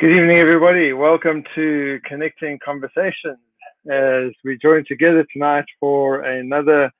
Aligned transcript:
Good 0.00 0.16
evening, 0.16 0.38
everybody. 0.38 0.94
Welcome 0.94 1.44
to 1.54 2.00
Connecting 2.06 2.58
Conversations 2.64 3.36
as 3.92 4.32
we 4.42 4.56
join 4.56 4.82
together 4.88 5.26
tonight 5.30 5.66
for 5.78 6.22
another 6.22 6.90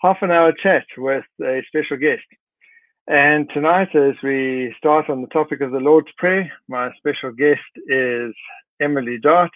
half 0.00 0.16
an 0.22 0.32
hour 0.32 0.52
chat 0.60 0.84
with 0.98 1.24
a 1.40 1.62
special 1.68 1.98
guest. 1.98 2.24
And 3.06 3.48
tonight, 3.54 3.94
as 3.94 4.14
we 4.24 4.74
start 4.76 5.08
on 5.08 5.20
the 5.20 5.28
topic 5.28 5.60
of 5.60 5.70
the 5.70 5.78
Lord's 5.78 6.08
Prayer, 6.18 6.50
my 6.66 6.90
special 6.96 7.30
guest 7.30 7.60
is 7.86 8.34
Emily 8.80 9.18
Dart. 9.22 9.52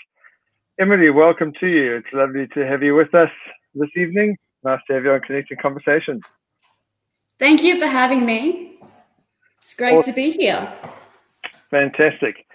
Emily, 0.78 1.10
welcome 1.10 1.52
to 1.58 1.66
you. 1.66 1.96
It's 1.96 2.06
lovely 2.12 2.46
to 2.54 2.64
have 2.68 2.84
you 2.84 2.94
with 2.94 3.12
us 3.16 3.30
this 3.74 3.90
evening. 3.96 4.38
Nice 4.62 4.78
to 4.86 4.94
have 4.94 5.02
you 5.02 5.10
on 5.10 5.22
Connecting 5.22 5.58
Conversations. 5.60 6.22
Thank 7.40 7.64
you 7.64 7.80
for 7.80 7.88
having 7.88 8.24
me. 8.24 8.78
It's 9.56 9.74
great 9.74 9.96
awesome. 9.96 10.12
to 10.12 10.14
be 10.14 10.30
here. 10.30 10.72
Fantastic. 11.72 12.45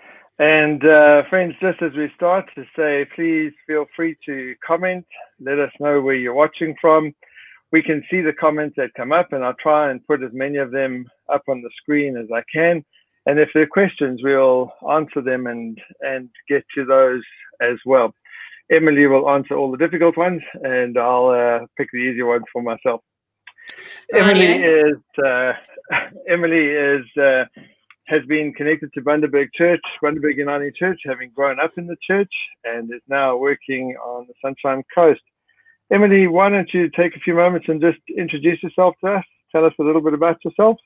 And 0.42 0.84
uh, 0.84 1.22
friends, 1.30 1.54
just 1.62 1.84
as 1.84 1.92
we 1.96 2.10
start 2.16 2.46
to 2.56 2.64
say, 2.76 3.06
please 3.14 3.54
feel 3.68 3.86
free 3.96 4.18
to 4.26 4.56
comment. 4.66 5.06
Let 5.40 5.60
us 5.60 5.70
know 5.80 6.02
where 6.02 6.16
you're 6.16 6.34
watching 6.34 6.74
from. 6.82 7.14
We 7.72 7.84
can 7.84 8.04
see 8.10 8.22
the 8.22 8.34
comments 8.34 8.74
that 8.78 8.96
come 8.98 9.12
up, 9.12 9.34
and 9.34 9.46
I'll 9.46 9.54
try 9.62 9.92
and 9.92 10.04
put 10.08 10.24
as 10.24 10.32
many 10.34 10.58
of 10.58 10.72
them 10.72 11.06
up 11.32 11.44
on 11.48 11.62
the 11.62 11.70
screen 11.80 12.18
as 12.18 12.26
I 12.34 12.42
can. 12.52 12.84
And 13.28 13.40
if 13.40 13.50
there 13.54 13.62
are 13.62 13.68
questions, 13.68 14.22
we'll 14.24 14.74
answer 14.92 15.22
them 15.22 15.46
and 15.46 15.78
and 16.00 16.28
get 16.50 16.64
to 16.74 16.86
those 16.86 17.22
as 17.62 17.78
well. 17.86 18.12
Emily 18.72 19.06
will 19.06 19.30
answer 19.30 19.54
all 19.54 19.70
the 19.70 19.78
difficult 19.78 20.18
ones, 20.18 20.42
and 20.64 20.98
I'll 20.98 21.30
uh, 21.30 21.68
pick 21.78 21.90
the 21.94 22.00
easy 22.00 22.24
ones 22.24 22.46
for 22.52 22.64
myself. 22.64 23.02
Emily 24.12 24.64
is 24.64 24.98
uh, 25.24 25.52
Emily 26.28 26.66
is 26.66 27.06
uh, 27.16 27.44
has 28.08 28.22
been 28.28 28.54
connected 28.54 28.92
to 28.94 29.02
Bundaberg 29.02 29.48
Church, 29.56 29.82
Bundaberg 30.04 30.36
Uniting 30.36 30.72
Church, 30.78 31.00
having 31.06 31.32
grown 31.36 31.60
up 31.60 31.72
in 31.78 31.88
the 31.88 31.98
church, 32.06 32.34
and 32.64 32.92
is 32.94 33.02
now 33.08 33.38
working 33.38 33.96
on 34.04 34.28
the 34.28 34.34
Sunshine 34.42 34.84
Coast. 34.94 35.22
Emily, 35.92 36.28
why 36.28 36.50
don't 36.50 36.74
you 36.74 36.90
take 36.90 37.16
a 37.16 37.20
few 37.20 37.36
moments 37.36 37.68
and 37.70 37.82
just 37.82 38.00
introduce 38.18 38.62
yourself 38.64 38.96
to 39.04 39.12
us? 39.12 39.26
Tell 39.52 39.66
us 39.66 39.74
a 39.80 39.84
little 39.84 40.02
bit 40.02 40.14
about 40.14 40.44
yourself. 40.44 40.78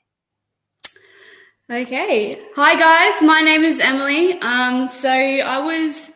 Okay. 1.70 2.40
Hi, 2.54 2.78
guys. 2.78 3.22
My 3.22 3.40
name 3.40 3.64
is 3.64 3.80
Emily. 3.80 4.34
Um, 4.40 4.86
so 4.86 5.10
I 5.10 5.58
was 5.58 6.12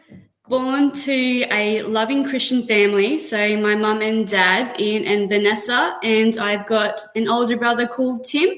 born 0.48 0.90
to 0.90 1.44
a 1.52 1.82
loving 1.82 2.24
Christian 2.24 2.66
family. 2.66 3.20
So 3.20 3.56
my 3.56 3.76
mum 3.76 4.02
and 4.02 4.26
dad, 4.26 4.80
Ian 4.80 5.04
and 5.04 5.28
Vanessa, 5.28 5.96
and 6.02 6.36
I've 6.38 6.66
got 6.66 7.00
an 7.14 7.28
older 7.28 7.56
brother 7.56 7.86
called 7.86 8.24
Tim. 8.24 8.48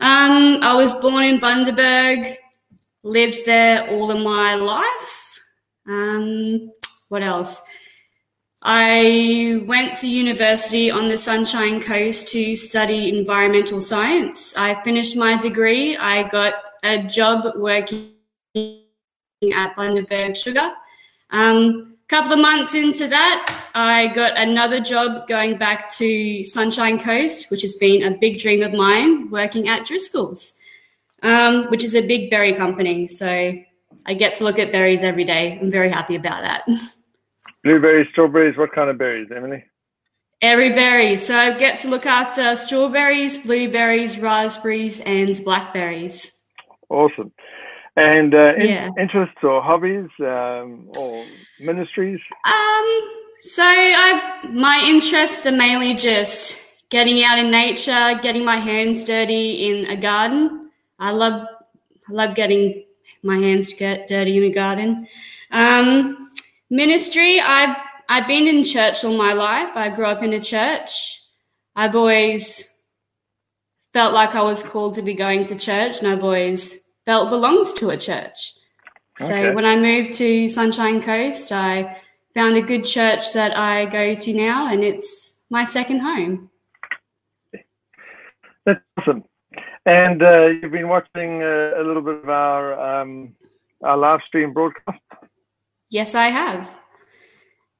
Um, 0.00 0.62
I 0.62 0.74
was 0.74 0.94
born 0.94 1.24
in 1.24 1.38
Bundaberg, 1.38 2.34
lived 3.02 3.44
there 3.44 3.86
all 3.90 4.10
of 4.10 4.18
my 4.20 4.54
life. 4.54 5.40
Um, 5.86 6.70
what 7.08 7.22
else? 7.22 7.60
I 8.62 9.62
went 9.66 9.96
to 9.96 10.08
university 10.08 10.90
on 10.90 11.08
the 11.08 11.16
Sunshine 11.16 11.82
Coast 11.82 12.28
to 12.28 12.56
study 12.56 13.18
environmental 13.18 13.80
science. 13.80 14.54
I 14.56 14.82
finished 14.82 15.16
my 15.16 15.36
degree. 15.36 15.96
I 15.96 16.28
got 16.28 16.54
a 16.82 17.02
job 17.02 17.54
working 17.56 18.12
at 18.54 19.74
Bundaberg 19.76 20.36
Sugar. 20.36 20.72
Um, 21.30 21.89
couple 22.10 22.32
of 22.32 22.40
months 22.40 22.74
into 22.74 23.06
that, 23.06 23.56
I 23.72 24.08
got 24.08 24.36
another 24.36 24.80
job 24.80 25.28
going 25.28 25.56
back 25.56 25.94
to 25.94 26.42
Sunshine 26.42 26.98
Coast, 26.98 27.52
which 27.52 27.62
has 27.62 27.76
been 27.76 28.02
a 28.02 28.18
big 28.18 28.40
dream 28.40 28.64
of 28.64 28.72
mine, 28.72 29.30
working 29.30 29.68
at 29.68 29.86
Driscoll's, 29.86 30.54
um, 31.22 31.66
which 31.66 31.84
is 31.84 31.94
a 31.94 32.04
big 32.04 32.28
berry 32.28 32.52
company. 32.52 33.06
So 33.06 33.54
I 34.06 34.14
get 34.14 34.34
to 34.34 34.44
look 34.44 34.58
at 34.58 34.72
berries 34.72 35.04
every 35.04 35.22
day. 35.22 35.56
I'm 35.60 35.70
very 35.70 35.88
happy 35.88 36.16
about 36.16 36.42
that. 36.42 36.64
Blueberries, 37.62 38.08
strawberries, 38.10 38.58
what 38.58 38.72
kind 38.72 38.90
of 38.90 38.98
berries, 38.98 39.28
Emily? 39.34 39.62
Every 40.42 40.70
berry. 40.70 41.14
So 41.14 41.36
I 41.36 41.56
get 41.56 41.78
to 41.80 41.88
look 41.88 42.06
after 42.06 42.56
strawberries, 42.56 43.38
blueberries, 43.38 44.18
raspberries, 44.18 45.00
and 45.00 45.38
blackberries. 45.44 46.36
Awesome. 46.88 47.30
And 47.94 48.34
uh, 48.34 48.54
yeah. 48.58 48.88
interests 48.98 49.36
or 49.44 49.62
hobbies 49.62 50.08
um, 50.20 50.90
or 50.96 51.24
ministries? 51.60 52.20
Um, 52.44 53.00
so 53.40 53.62
I 53.62 54.40
my 54.50 54.82
interests 54.84 55.46
are 55.46 55.52
mainly 55.52 55.94
just 55.94 56.60
getting 56.90 57.22
out 57.24 57.38
in 57.38 57.50
nature, 57.50 58.18
getting 58.22 58.44
my 58.44 58.56
hands 58.56 59.04
dirty 59.04 59.70
in 59.70 59.86
a 59.86 59.96
garden. 59.96 60.70
I 60.98 61.12
love 61.12 61.46
I 62.08 62.12
love 62.12 62.34
getting 62.34 62.84
my 63.22 63.38
hands 63.38 63.74
get 63.74 64.08
dirty 64.08 64.36
in 64.36 64.44
a 64.44 64.50
garden. 64.50 65.06
Um, 65.50 66.30
ministry, 66.68 67.40
I've 67.40 67.76
I've 68.08 68.26
been 68.26 68.46
in 68.46 68.64
church 68.64 69.04
all 69.04 69.16
my 69.16 69.32
life. 69.32 69.70
I 69.76 69.88
grew 69.88 70.06
up 70.06 70.22
in 70.22 70.32
a 70.32 70.40
church. 70.40 71.22
I've 71.76 71.96
always 71.96 72.64
felt 73.92 74.12
like 74.12 74.34
I 74.34 74.42
was 74.42 74.62
called 74.62 74.94
to 74.96 75.02
be 75.02 75.14
going 75.14 75.46
to 75.46 75.56
church, 75.56 76.00
and 76.00 76.08
I've 76.08 76.24
always 76.24 76.76
felt 77.06 77.30
belonged 77.30 77.76
to 77.76 77.90
a 77.90 77.96
church. 77.96 78.52
So 79.20 79.26
okay. 79.26 79.54
when 79.54 79.66
I 79.66 79.76
moved 79.76 80.14
to 80.14 80.48
Sunshine 80.48 81.02
Coast, 81.02 81.52
I 81.52 81.98
found 82.34 82.56
a 82.56 82.62
good 82.62 82.84
church 82.84 83.34
that 83.34 83.56
I 83.56 83.84
go 83.84 84.14
to 84.14 84.32
now, 84.32 84.72
and 84.72 84.82
it's 84.82 85.42
my 85.50 85.66
second 85.66 86.00
home. 86.00 86.48
That's 88.64 88.80
awesome. 88.98 89.24
And 89.84 90.22
uh, 90.22 90.46
you've 90.46 90.72
been 90.72 90.88
watching 90.88 91.42
uh, 91.42 91.72
a 91.76 91.82
little 91.82 92.00
bit 92.02 92.22
of 92.22 92.28
our 92.30 93.00
um, 93.02 93.34
our 93.82 93.98
live 93.98 94.20
stream 94.26 94.54
broadcast. 94.54 95.00
Yes, 95.90 96.14
I 96.14 96.28
have. 96.28 96.70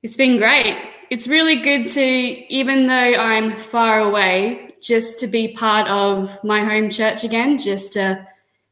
It's 0.03 0.17
been 0.17 0.37
great. 0.37 0.77
It's 1.11 1.27
really 1.27 1.61
good 1.61 1.91
to, 1.91 2.03
even 2.03 2.87
though 2.87 3.15
I'm 3.15 3.53
far 3.53 4.01
away, 4.01 4.75
just 4.83 5.19
to 5.21 5.27
be 5.27 5.55
part 5.55 5.89
of 5.89 6.43
my 6.45 6.65
home 6.65 6.91
church 6.91 7.25
again, 7.25 7.59
just 7.59 7.95
to 7.95 8.27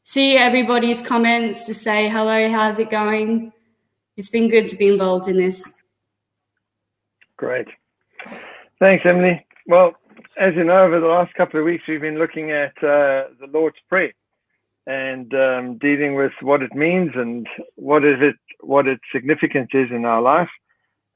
see 0.09 0.39
everybody's 0.39 1.03
comments, 1.03 1.65
to 1.65 1.75
say 1.75 2.09
hello, 2.09 2.49
how's 2.49 2.79
it 2.79 2.89
going? 2.89 3.53
It's 4.17 4.31
been 4.31 4.49
good 4.49 4.67
to 4.69 4.77
be 4.77 4.89
involved 4.89 5.29
in 5.29 5.37
this. 5.37 5.71
Great. 7.37 7.69
Thanks, 8.81 9.05
Emily. 9.05 9.45
Well, 9.67 9.93
as 10.41 10.55
you 10.57 10.65
know, 10.65 10.83
over 10.83 10.99
the 10.99 11.07
last 11.07 11.35
couple 11.35 11.61
of 11.61 11.67
weeks, 11.67 11.85
we've 11.87 12.01
been 12.01 12.19
looking 12.19 12.51
at 12.53 12.73
uh, 12.79 13.29
the 13.39 13.51
Lord's 13.53 13.77
Prayer 13.91 14.15
and 14.87 15.31
um, 15.35 15.77
dealing 15.77 16.15
with 16.15 16.33
what 16.41 16.63
it 16.63 16.75
means 16.75 17.11
and 17.15 17.47
what 17.75 18.03
is 18.03 18.17
it, 18.23 18.37
what 18.61 18.89
its 18.89 19.03
significance 19.13 19.69
is 19.75 19.91
in 19.91 20.07
our 20.07 20.23
life, 20.23 20.49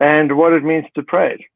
and 0.01 0.37
what 0.37 0.53
it 0.53 0.65
means 0.65 0.85
to 0.97 1.03
pray. 1.03 1.47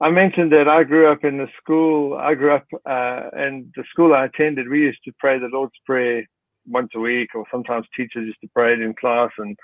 I 0.00 0.08
mentioned 0.08 0.50
that 0.52 0.66
I 0.66 0.84
grew 0.84 1.12
up 1.12 1.24
in 1.24 1.36
the 1.36 1.48
school. 1.62 2.16
I 2.16 2.32
grew 2.32 2.54
up, 2.54 2.64
uh, 2.86 3.28
and 3.34 3.70
the 3.76 3.84
school 3.90 4.14
I 4.14 4.24
attended, 4.24 4.66
we 4.66 4.80
used 4.80 5.04
to 5.04 5.12
pray 5.18 5.38
the 5.38 5.50
Lord's 5.52 5.78
Prayer 5.84 6.24
once 6.66 6.90
a 6.94 7.00
week, 7.00 7.30
or 7.34 7.44
sometimes 7.50 7.86
teachers 7.96 8.26
used 8.26 8.40
to 8.42 8.48
pray 8.54 8.72
it 8.72 8.80
in 8.80 8.94
class, 8.94 9.30
and 9.38 9.56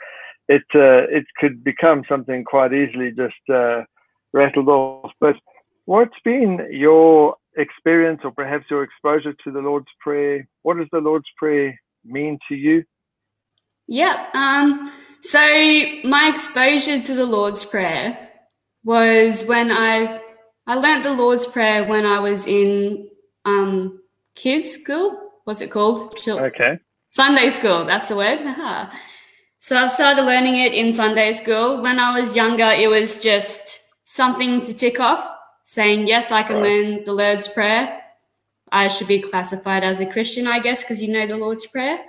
it 0.49 0.65
uh, 0.75 1.07
it 1.11 1.25
could 1.39 1.65
become 1.65 2.03
something 2.09 2.45
quite 2.45 2.73
easily 2.73 3.11
just 3.11 3.35
uh, 3.53 3.83
rattled 4.33 4.69
off. 4.69 5.11
But 5.21 5.37
what's 5.85 6.19
been 6.25 6.69
your 6.71 7.37
experience, 7.57 8.21
or 8.25 8.33
perhaps 8.33 8.67
your 8.71 8.83
exposure 8.83 9.35
to 9.45 9.51
the 9.51 9.61
Lord's 9.61 9.87
Prayer? 10.01 10.47
What 10.63 10.77
does 10.77 10.89
the 10.93 11.01
Lord's 11.01 11.29
Prayer 11.37 11.79
mean 12.05 12.39
to 12.49 12.55
you? 12.55 12.85
Yeah. 13.89 14.29
Um, 14.35 14.93
so 15.21 15.41
my 16.05 16.29
exposure 16.29 17.01
to 17.01 17.15
the 17.15 17.27
Lord's 17.27 17.65
Prayer 17.65 18.31
was 18.85 19.45
when 19.47 19.71
I 19.73 20.21
I 20.67 20.75
learned 20.75 21.05
the 21.05 21.13
Lord's 21.13 21.47
Prayer 21.47 21.85
when 21.85 22.07
I 22.07 22.21
was 22.21 22.47
in 22.47 23.09
um, 23.45 24.01
kids 24.35 24.71
school. 24.71 25.31
What's 25.45 25.61
it 25.61 25.71
called? 25.71 26.17
Okay. 26.27 26.79
Sunday 27.17 27.49
school, 27.49 27.87
that's 27.87 28.09
the 28.09 28.17
word. 28.17 28.41
So 29.59 29.75
I 29.75 29.89
started 29.89 30.27
learning 30.27 30.57
it 30.57 30.75
in 30.75 30.93
Sunday 30.93 31.33
school. 31.33 31.81
When 31.81 31.99
I 31.99 32.21
was 32.21 32.37
younger, 32.37 32.71
it 32.71 32.91
was 32.91 33.21
just 33.21 33.95
something 34.05 34.67
to 34.67 34.77
tick 34.77 35.01
off, 35.01 35.27
saying, 35.65 36.09
yes, 36.09 36.31
I 36.31 36.43
can 36.43 36.57
right. 36.57 36.65
learn 36.65 37.05
the 37.07 37.15
Lord's 37.15 37.49
Prayer. 37.49 38.03
I 38.71 38.89
should 38.89 39.09
be 39.09 39.21
classified 39.21 39.83
as 39.83 40.01
a 40.01 40.05
Christian, 40.05 40.47
I 40.47 40.59
guess, 40.59 40.83
because 40.83 41.01
you 41.01 41.11
know 41.11 41.27
the 41.27 41.39
Lord's 41.39 41.65
Prayer. 41.65 42.05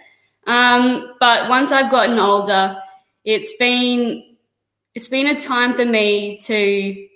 Um, 0.45 1.15
but 1.21 1.47
once 1.47 1.71
I've 1.71 1.89
gotten 1.89 2.19
older, 2.19 2.77
it's 3.23 3.55
been 3.55 4.35
it's 4.93 5.07
been 5.07 5.27
a 5.27 5.39
time 5.39 5.73
for 5.73 5.85
me 5.85 6.37
to 6.39 7.07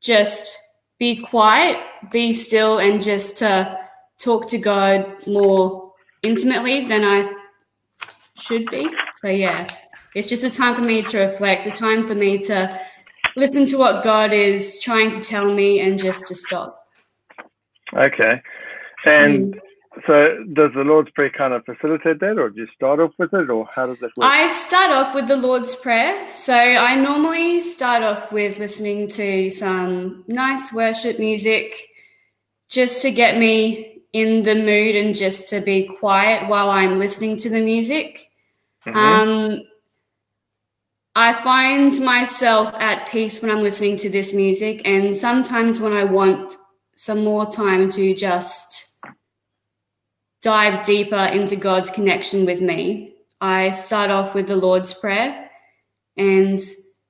just 0.00 0.56
be 1.00 1.16
quiet, 1.16 1.78
be 2.12 2.32
still, 2.32 2.78
and 2.78 3.02
just 3.02 3.38
to 3.38 3.76
talk 4.20 4.48
to 4.50 4.58
God 4.58 5.26
more 5.26 5.87
intimately 6.22 6.86
than 6.86 7.04
I 7.04 7.32
should 8.36 8.70
be. 8.70 8.88
So 9.16 9.28
yeah, 9.28 9.66
it's 10.14 10.28
just 10.28 10.44
a 10.44 10.50
time 10.50 10.74
for 10.74 10.82
me 10.82 11.02
to 11.02 11.18
reflect, 11.18 11.66
a 11.66 11.70
time 11.70 12.06
for 12.06 12.14
me 12.14 12.38
to 12.38 12.80
listen 13.36 13.66
to 13.66 13.78
what 13.78 14.04
God 14.04 14.32
is 14.32 14.80
trying 14.80 15.12
to 15.12 15.20
tell 15.20 15.52
me 15.52 15.80
and 15.80 15.98
just 15.98 16.26
to 16.28 16.34
stop. 16.34 16.86
Okay. 17.96 18.42
And 19.04 19.54
mm. 19.54 19.60
so 20.06 20.44
does 20.52 20.70
the 20.74 20.82
Lord's 20.82 21.10
Prayer 21.10 21.30
kind 21.30 21.54
of 21.54 21.64
facilitate 21.64 22.20
that, 22.20 22.38
or 22.38 22.50
do 22.50 22.60
you 22.60 22.68
start 22.74 23.00
off 23.00 23.12
with 23.18 23.32
it, 23.32 23.48
or 23.48 23.68
how 23.74 23.86
does 23.86 23.98
that 24.00 24.10
work? 24.16 24.26
I 24.26 24.48
start 24.48 24.90
off 24.90 25.14
with 25.14 25.28
the 25.28 25.36
Lord's 25.36 25.74
Prayer. 25.76 26.28
So 26.32 26.54
I 26.54 26.96
normally 26.96 27.60
start 27.60 28.02
off 28.02 28.32
with 28.32 28.58
listening 28.58 29.08
to 29.10 29.50
some 29.50 30.24
nice 30.26 30.72
worship 30.72 31.18
music 31.18 31.74
just 32.68 33.02
to 33.02 33.10
get 33.10 33.38
me 33.38 33.97
in 34.18 34.42
the 34.42 34.54
mood 34.54 34.96
and 34.96 35.14
just 35.14 35.48
to 35.48 35.60
be 35.60 35.84
quiet 36.00 36.48
while 36.48 36.70
I'm 36.70 36.98
listening 36.98 37.36
to 37.38 37.48
the 37.48 37.60
music. 37.60 38.30
Mm-hmm. 38.84 38.98
Um, 38.98 39.62
I 41.14 41.42
find 41.44 42.00
myself 42.04 42.74
at 42.80 43.08
peace 43.08 43.40
when 43.40 43.50
I'm 43.50 43.62
listening 43.62 43.96
to 43.98 44.10
this 44.10 44.32
music, 44.32 44.82
and 44.84 45.16
sometimes 45.16 45.80
when 45.80 45.92
I 45.92 46.04
want 46.04 46.56
some 46.96 47.22
more 47.22 47.50
time 47.50 47.90
to 47.90 48.14
just 48.14 48.98
dive 50.42 50.84
deeper 50.84 51.16
into 51.16 51.56
God's 51.56 51.90
connection 51.90 52.44
with 52.44 52.60
me, 52.60 53.14
I 53.40 53.70
start 53.70 54.10
off 54.10 54.34
with 54.34 54.48
the 54.48 54.56
Lord's 54.56 54.94
Prayer. 54.94 55.48
And 56.16 56.58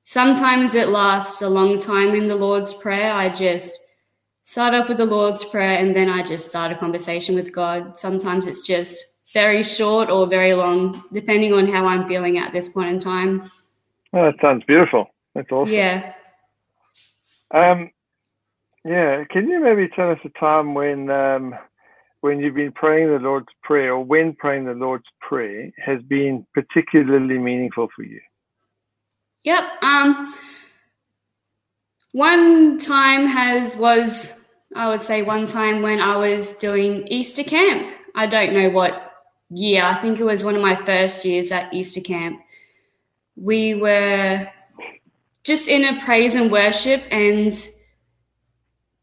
sometimes 0.04 0.74
it 0.74 0.88
lasts 0.88 1.40
a 1.40 1.48
long 1.48 1.78
time 1.78 2.14
in 2.14 2.28
the 2.28 2.36
Lord's 2.36 2.74
Prayer. 2.74 3.12
I 3.12 3.30
just 3.30 3.72
start 4.48 4.72
off 4.72 4.88
with 4.88 4.96
the 4.96 5.04
Lord's 5.04 5.44
Prayer 5.44 5.76
and 5.76 5.94
then 5.94 6.08
I 6.08 6.22
just 6.22 6.48
start 6.48 6.72
a 6.72 6.74
conversation 6.74 7.34
with 7.34 7.52
God. 7.52 7.98
Sometimes 7.98 8.46
it's 8.46 8.62
just 8.62 9.18
very 9.34 9.62
short 9.62 10.08
or 10.08 10.26
very 10.26 10.54
long, 10.54 11.04
depending 11.12 11.52
on 11.52 11.66
how 11.66 11.84
I'm 11.84 12.08
feeling 12.08 12.38
at 12.38 12.50
this 12.50 12.66
point 12.66 12.88
in 12.88 12.98
time. 12.98 13.42
Oh, 14.14 14.24
that 14.24 14.36
sounds 14.40 14.64
beautiful. 14.66 15.14
That's 15.34 15.52
awesome. 15.52 15.70
Yeah. 15.70 16.14
Um, 17.50 17.90
yeah. 18.86 19.24
Can 19.30 19.50
you 19.50 19.62
maybe 19.62 19.86
tell 19.94 20.10
us 20.10 20.18
a 20.24 20.30
time 20.40 20.72
when 20.72 21.10
um, 21.10 21.54
when 22.22 22.40
you've 22.40 22.54
been 22.54 22.72
praying 22.72 23.08
the 23.08 23.18
Lord's 23.18 23.52
Prayer 23.62 23.92
or 23.92 24.02
when 24.02 24.34
praying 24.34 24.64
the 24.64 24.72
Lord's 24.72 25.04
Prayer 25.20 25.70
has 25.76 26.00
been 26.04 26.46
particularly 26.54 27.36
meaningful 27.36 27.88
for 27.94 28.02
you? 28.02 28.20
Yep. 29.42 29.62
Um, 29.82 30.34
one 32.18 32.80
time 32.80 33.26
has 33.26 33.76
was 33.76 34.32
I 34.74 34.88
would 34.88 35.02
say 35.02 35.22
one 35.22 35.46
time 35.46 35.82
when 35.82 36.00
I 36.00 36.16
was 36.16 36.52
doing 36.54 37.06
Easter 37.06 37.44
camp. 37.44 37.88
I 38.16 38.26
don't 38.26 38.52
know 38.52 38.70
what 38.70 39.12
year. 39.50 39.84
I 39.84 40.02
think 40.02 40.18
it 40.18 40.24
was 40.24 40.42
one 40.42 40.56
of 40.56 40.60
my 40.60 40.74
first 40.74 41.24
years 41.24 41.52
at 41.52 41.72
Easter 41.72 42.00
camp. 42.00 42.40
We 43.36 43.76
were 43.76 44.50
just 45.44 45.68
in 45.68 45.84
a 45.84 46.04
praise 46.04 46.34
and 46.34 46.50
worship 46.50 47.04
and 47.12 47.54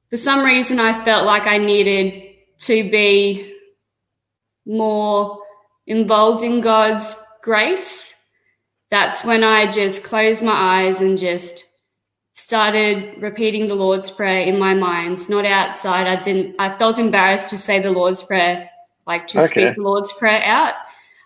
for 0.10 0.18
some 0.18 0.44
reason 0.44 0.82
I 0.82 1.06
felt 1.06 1.26
like 1.26 1.48
I 1.48 1.58
needed 1.58 2.36
to 2.64 2.92
be 2.92 3.56
more 4.66 5.40
involved 5.88 6.44
in 6.44 6.60
God's 6.60 7.16
grace, 7.42 8.14
that's 8.92 9.24
when 9.24 9.42
I 9.46 9.72
just 9.72 10.04
closed 10.04 10.42
my 10.42 10.84
eyes 10.84 11.00
and 11.00 11.18
just 11.18 11.64
started 12.36 13.22
repeating 13.22 13.66
the 13.66 13.76
Lord's 13.76 14.12
Prayer 14.12 14.42
in 14.42 14.60
my 14.60 14.74
mind, 14.74 15.28
not 15.30 15.46
outside. 15.46 16.06
I 16.06 16.22
didn't, 16.22 16.56
I 16.60 16.78
felt 16.78 17.00
embarrassed 17.00 17.50
to 17.50 17.58
say 17.58 17.80
the 17.80 17.92
Lord's 17.92 18.22
Prayer, 18.22 18.70
like 19.08 19.28
to 19.28 19.40
okay. 19.40 19.48
speak 19.48 19.76
the 19.76 19.82
Lord's 19.82 20.14
Prayer 20.14 20.44
out. 20.44 20.74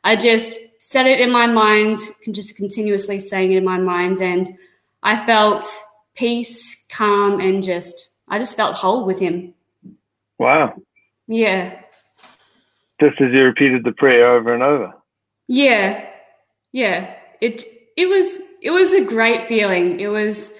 I 0.03 0.15
just 0.15 0.57
said 0.79 1.07
it 1.07 1.19
in 1.19 1.31
my 1.31 1.47
mind, 1.47 1.99
just 2.31 2.55
continuously 2.55 3.19
saying 3.19 3.51
it 3.51 3.57
in 3.57 3.65
my 3.65 3.79
mind. 3.79 4.21
And 4.21 4.55
I 5.03 5.25
felt 5.25 5.65
peace, 6.15 6.85
calm, 6.89 7.41
and 7.41 7.61
just, 7.61 8.11
I 8.27 8.37
just 8.37 8.55
felt 8.55 8.75
whole 8.75 9.05
with 9.05 9.19
Him. 9.19 9.55
Wow. 10.37 10.75
Yeah. 11.27 11.81
Just 13.01 13.19
as 13.19 13.33
you 13.33 13.43
repeated 13.43 13.83
the 13.83 13.93
prayer 13.93 14.35
over 14.35 14.53
and 14.53 14.61
over. 14.61 14.93
Yeah. 15.47 16.05
Yeah. 16.71 17.15
It 17.41 17.63
it 17.97 18.07
was 18.07 18.39
it 18.61 18.71
was 18.71 18.93
a 18.93 19.05
great 19.05 19.45
feeling. 19.45 19.99
It 19.99 20.07
was 20.07 20.53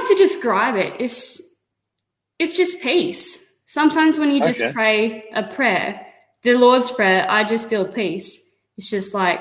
I 0.00 0.02
don't 0.02 0.10
know 0.10 0.16
how 0.16 0.24
to 0.24 0.28
describe 0.28 0.76
it. 0.76 1.00
It's 1.00 1.56
it's 2.38 2.56
just 2.56 2.80
peace. 2.80 3.52
Sometimes 3.66 4.18
when 4.18 4.30
you 4.30 4.42
just 4.42 4.60
okay. 4.60 4.72
pray 4.72 5.24
a 5.34 5.42
prayer, 5.42 6.06
the 6.42 6.54
Lord's 6.54 6.90
Prayer, 6.90 7.26
I 7.28 7.44
just 7.44 7.68
feel 7.68 7.86
peace. 7.86 8.50
It's 8.76 8.90
just 8.90 9.14
like, 9.14 9.40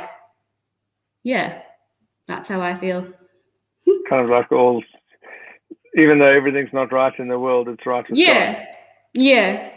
yeah, 1.24 1.62
that's 2.28 2.50
how 2.50 2.62
I 2.62 2.78
feel. 2.78 3.08
kind 4.10 4.26
of 4.26 4.30
like 4.30 4.52
all, 4.52 4.84
even 5.96 6.20
though 6.20 6.32
everything's 6.32 6.74
not 6.74 6.92
right 6.92 7.18
in 7.18 7.30
the 7.30 7.40
world, 7.40 7.70
it's 7.70 7.86
right 7.86 8.06
yeah. 8.10 8.54
God. 8.54 8.68
Yeah, 9.14 9.72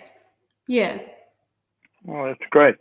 yeah. 0.66 0.98
Oh, 2.08 2.26
that's 2.26 2.50
great. 2.50 2.76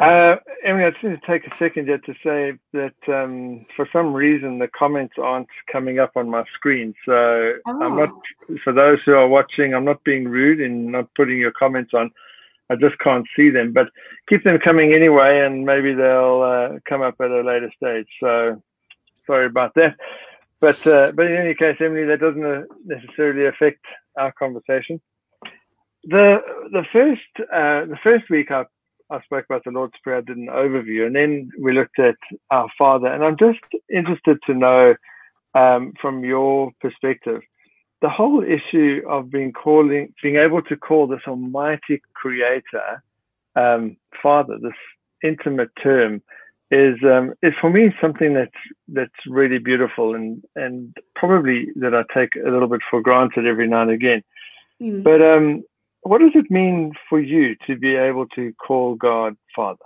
Uh, 0.00 0.36
Emily, 0.64 0.84
I 0.84 0.90
just 0.92 1.04
need 1.04 1.20
to 1.20 1.26
take 1.26 1.46
a 1.46 1.54
second 1.58 1.86
yet 1.86 2.02
to 2.06 2.14
say 2.24 2.58
that 2.72 2.94
um, 3.14 3.66
for 3.76 3.86
some 3.92 4.14
reason 4.14 4.58
the 4.58 4.68
comments 4.68 5.14
aren't 5.22 5.48
coming 5.70 5.98
up 5.98 6.12
on 6.16 6.30
my 6.30 6.42
screen. 6.54 6.94
So 7.04 7.12
oh. 7.66 7.82
I'm 7.82 7.96
not, 7.96 8.08
for 8.64 8.72
those 8.72 8.98
who 9.04 9.12
are 9.12 9.28
watching, 9.28 9.74
I'm 9.74 9.84
not 9.84 10.02
being 10.04 10.24
rude 10.26 10.60
in 10.60 10.90
not 10.90 11.12
putting 11.14 11.38
your 11.38 11.52
comments 11.52 11.92
on. 11.92 12.10
I 12.70 12.76
just 12.76 12.98
can't 13.00 13.26
see 13.36 13.50
them, 13.50 13.72
but 13.72 13.88
keep 14.28 14.42
them 14.42 14.58
coming 14.58 14.94
anyway, 14.94 15.40
and 15.40 15.66
maybe 15.66 15.92
they'll 15.92 16.42
uh, 16.42 16.78
come 16.88 17.02
up 17.02 17.16
at 17.20 17.30
a 17.30 17.42
later 17.42 17.70
stage. 17.76 18.06
So 18.20 18.62
sorry 19.26 19.46
about 19.46 19.74
that. 19.74 19.96
But 20.60 20.86
uh, 20.86 21.12
but 21.12 21.26
in 21.26 21.36
any 21.36 21.54
case, 21.54 21.76
Emily, 21.80 22.04
that 22.06 22.20
doesn't 22.20 22.44
uh, 22.44 22.62
necessarily 22.86 23.46
affect 23.46 23.84
our 24.16 24.32
conversation 24.32 25.00
the 26.04 26.38
the 26.72 26.84
first 26.92 27.20
uh, 27.52 27.84
the 27.86 27.98
first 28.02 28.30
week 28.30 28.50
I 28.50 28.64
I 29.10 29.20
spoke 29.22 29.44
about 29.44 29.64
the 29.64 29.70
Lord's 29.70 29.94
Prayer, 30.02 30.18
I 30.18 30.20
did 30.20 30.36
an 30.36 30.46
overview, 30.46 31.06
and 31.06 31.16
then 31.16 31.50
we 31.58 31.72
looked 31.72 31.98
at 31.98 32.16
our 32.50 32.68
Father. 32.78 33.08
And 33.08 33.24
I'm 33.24 33.36
just 33.36 33.60
interested 33.92 34.38
to 34.46 34.54
know 34.54 34.94
um, 35.54 35.92
from 36.00 36.24
your 36.24 36.70
perspective 36.80 37.40
the 38.02 38.08
whole 38.08 38.42
issue 38.42 39.02
of 39.08 39.30
being 39.30 39.52
calling, 39.52 40.12
being 40.22 40.36
able 40.36 40.62
to 40.62 40.76
call 40.76 41.06
this 41.06 41.20
Almighty 41.26 42.00
Creator 42.14 43.02
um, 43.56 43.96
Father, 44.22 44.56
this 44.60 44.72
intimate 45.22 45.70
term, 45.82 46.22
is 46.70 46.96
um, 47.04 47.34
is 47.42 47.52
for 47.60 47.68
me 47.68 47.92
something 48.00 48.32
that's 48.32 48.50
that's 48.88 49.26
really 49.26 49.58
beautiful 49.58 50.14
and 50.14 50.42
and 50.54 50.96
probably 51.16 51.66
that 51.76 51.94
I 51.94 52.04
take 52.14 52.36
a 52.36 52.48
little 52.48 52.68
bit 52.68 52.80
for 52.88 53.02
granted 53.02 53.46
every 53.46 53.66
now 53.66 53.82
and 53.82 53.90
again. 53.90 54.22
Mm. 54.80 55.02
But 55.02 55.20
um, 55.20 55.64
what 56.02 56.18
does 56.18 56.32
it 56.34 56.50
mean 56.50 56.92
for 57.08 57.20
you 57.20 57.56
to 57.66 57.76
be 57.76 57.94
able 57.94 58.26
to 58.28 58.52
call 58.54 58.94
God 58.94 59.36
Father? 59.54 59.84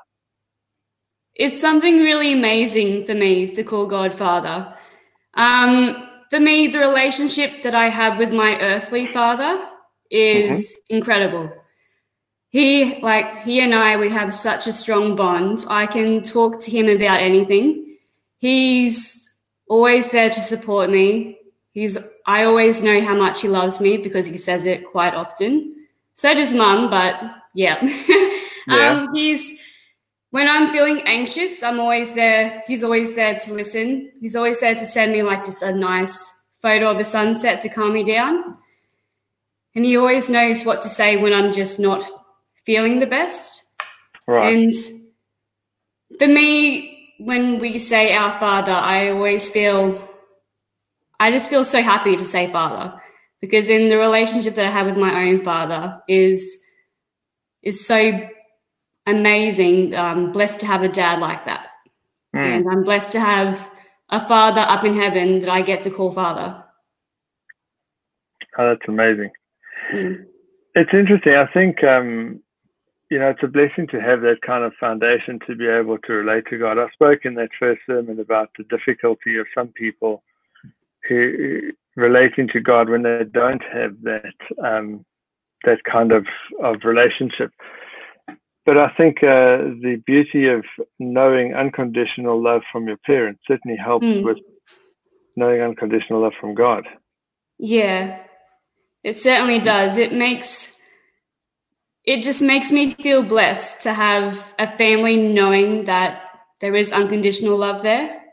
It's 1.35 1.61
something 1.61 1.99
really 2.01 2.33
amazing 2.33 3.07
for 3.07 3.15
me 3.15 3.49
to 3.49 3.65
call 3.65 3.87
God 3.87 4.15
Father. 4.15 4.75
Um, 5.35 6.09
for 6.31 6.39
me, 6.39 6.69
the 6.69 6.79
relationship 6.79 7.63
that 7.63 7.75
I 7.75 7.89
have 7.89 8.19
with 8.19 8.33
my 8.33 8.59
earthly 8.61 9.09
father 9.09 9.69
is 10.11 10.69
mm-hmm. 10.69 10.97
incredible. 10.97 11.53
He, 12.51 13.01
like, 13.03 13.43
he 13.43 13.61
and 13.61 13.75
I, 13.75 13.97
we 13.97 14.11
have 14.11 14.33
such 14.33 14.69
a 14.69 14.73
strong 14.73 15.17
bond. 15.17 15.65
I 15.69 15.87
can 15.87 16.23
talk 16.23 16.61
to 16.63 16.71
him 16.71 16.89
about 16.89 17.19
anything. 17.21 17.97
He's 18.39 19.29
always 19.69 20.13
there 20.13 20.31
to 20.31 20.41
support 20.41 20.89
me. 20.89 21.39
He's, 21.73 21.99
I 22.27 22.45
always 22.45 22.81
know 22.81 23.01
how 23.01 23.17
much 23.17 23.41
he 23.41 23.49
loves 23.49 23.81
me 23.81 23.97
because 23.97 24.29
he 24.29 24.39
says 24.39 24.67
it 24.67 24.87
quite 24.93 25.15
often. 25.15 25.74
So 26.15 26.33
does 26.33 26.55
mum, 26.55 26.91
but 26.91 27.21
yeah. 27.55 27.83
yeah. 28.69 29.07
Um, 29.07 29.15
he's 29.15 29.59
when 30.31 30.49
I'm 30.49 30.73
feeling 30.73 31.03
anxious, 31.07 31.63
I'm 31.63 31.79
always 31.79 32.15
there. 32.15 32.63
He's 32.67 32.83
always 32.83 33.15
there 33.15 33.39
to 33.39 33.55
listen. 33.55 34.11
He's 34.21 34.35
always 34.35 34.61
there 34.61 34.75
to 34.75 34.87
send 34.87 35.13
me 35.13 35.23
like 35.23 35.45
just 35.45 35.63
a 35.63 35.75
nice 35.75 36.33
photo 36.61 36.91
of 36.91 36.99
a 36.99 37.05
sunset 37.05 37.63
to 37.63 37.69
calm 37.69 37.93
me 37.93 38.03
down. 38.03 38.57
And 39.77 39.85
he 39.85 39.97
always 39.97 40.29
knows 40.29 40.65
what 40.65 40.83
to 40.83 40.89
say 40.89 41.17
when 41.17 41.33
I'm 41.33 41.53
just 41.53 41.79
not 41.79 42.05
feeling 42.65 42.99
the 42.99 43.07
best. 43.07 43.65
Right. 44.27 44.55
And 44.57 44.75
for 46.19 46.27
me, 46.27 47.15
when 47.19 47.59
we 47.59 47.79
say 47.79 48.15
our 48.15 48.33
Father, 48.33 48.73
I 48.73 49.11
always 49.11 49.49
feel, 49.49 50.01
I 51.21 51.31
just 51.31 51.51
feel 51.51 51.65
so 51.65 51.83
happy 51.83 52.17
to 52.17 52.25
say 52.25 52.51
Father 52.51 53.01
because 53.45 53.69
in 53.69 53.91
the 53.91 53.99
relationship 53.99 54.55
that 54.55 54.65
I 54.65 54.71
have 54.71 54.87
with 54.87 54.97
my 54.97 55.27
own 55.27 55.45
father 55.45 56.01
is 56.09 56.63
is 57.63 57.87
so 57.87 58.27
amazing. 59.07 59.95
I'm 59.95 60.33
blessed 60.33 60.61
to 60.61 60.67
have 60.67 60.83
a 60.83 60.89
dad 60.89 61.19
like 61.19 61.45
that, 61.45 61.69
mm. 62.35 62.43
and 62.43 62.67
I'm 62.71 62.85
blessed 62.85 63.13
to 63.13 63.21
have 63.21 63.71
a 64.09 64.27
father 64.27 64.63
up 64.63 64.83
in 64.85 64.95
heaven 64.95 65.41
that 65.41 65.51
I 65.51 65.61
get 65.61 65.83
to 65.83 65.91
call 65.91 66.11
father. 66.11 66.65
Oh, 68.57 68.69
that's 68.71 68.89
amazing. 68.89 69.31
Mm. 69.95 70.25
It's 70.75 70.95
interesting. 70.95 71.35
I 71.35 71.47
think 71.53 71.85
um, 71.85 72.41
you 73.11 73.19
know 73.19 73.29
it's 73.29 73.43
a 73.43 73.47
blessing 73.47 73.87
to 73.89 74.01
have 74.01 74.23
that 74.23 74.41
kind 74.41 74.65
of 74.65 74.73
foundation 74.81 75.39
to 75.47 75.55
be 75.55 75.67
able 75.67 75.99
to 75.99 76.13
relate 76.15 76.45
to 76.49 76.57
God. 76.57 76.79
I 76.79 76.89
spoke 76.95 77.27
in 77.27 77.35
that 77.35 77.51
first 77.61 77.83
sermon 77.87 78.19
about 78.21 78.49
the 78.57 78.65
difficulty 78.65 79.37
of 79.37 79.47
some 79.55 79.69
people 79.69 80.23
who 81.07 81.73
relating 81.97 82.49
to 82.49 82.61
God 82.61 82.89
when 82.89 83.03
they 83.03 83.23
don't 83.33 83.63
have 83.73 83.95
that 84.03 84.35
um, 84.65 85.05
that 85.65 85.79
kind 85.91 86.13
of 86.13 86.27
of 86.63 86.77
relationship. 86.85 87.51
but 88.67 88.77
I 88.79 88.91
think 88.97 89.19
uh, 89.23 89.77
the 89.83 90.03
beauty 90.07 90.49
of 90.49 90.65
knowing 90.99 91.55
unconditional 91.55 92.43
love 92.43 92.63
from 92.71 92.87
your 92.87 92.99
parents 92.99 93.43
certainly 93.47 93.77
helps 93.77 94.07
mm. 94.07 94.25
with 94.25 94.39
knowing 95.37 95.61
unconditional 95.61 96.23
love 96.23 96.33
from 96.41 96.55
God. 96.55 96.87
Yeah, 97.59 98.21
it 99.03 99.17
certainly 99.17 99.59
does. 99.59 99.97
It 99.97 100.13
makes 100.13 100.75
it 102.05 102.23
just 102.23 102.43
makes 102.43 102.71
me 102.71 102.95
feel 102.95 103.23
blessed 103.23 103.83
to 103.83 103.95
have 103.95 104.55
a 104.59 104.77
family 104.77 105.17
knowing 105.17 105.85
that 105.85 106.23
there 106.61 106.77
is 106.77 106.93
unconditional 106.93 107.57
love 107.57 107.83
there. 107.83 108.24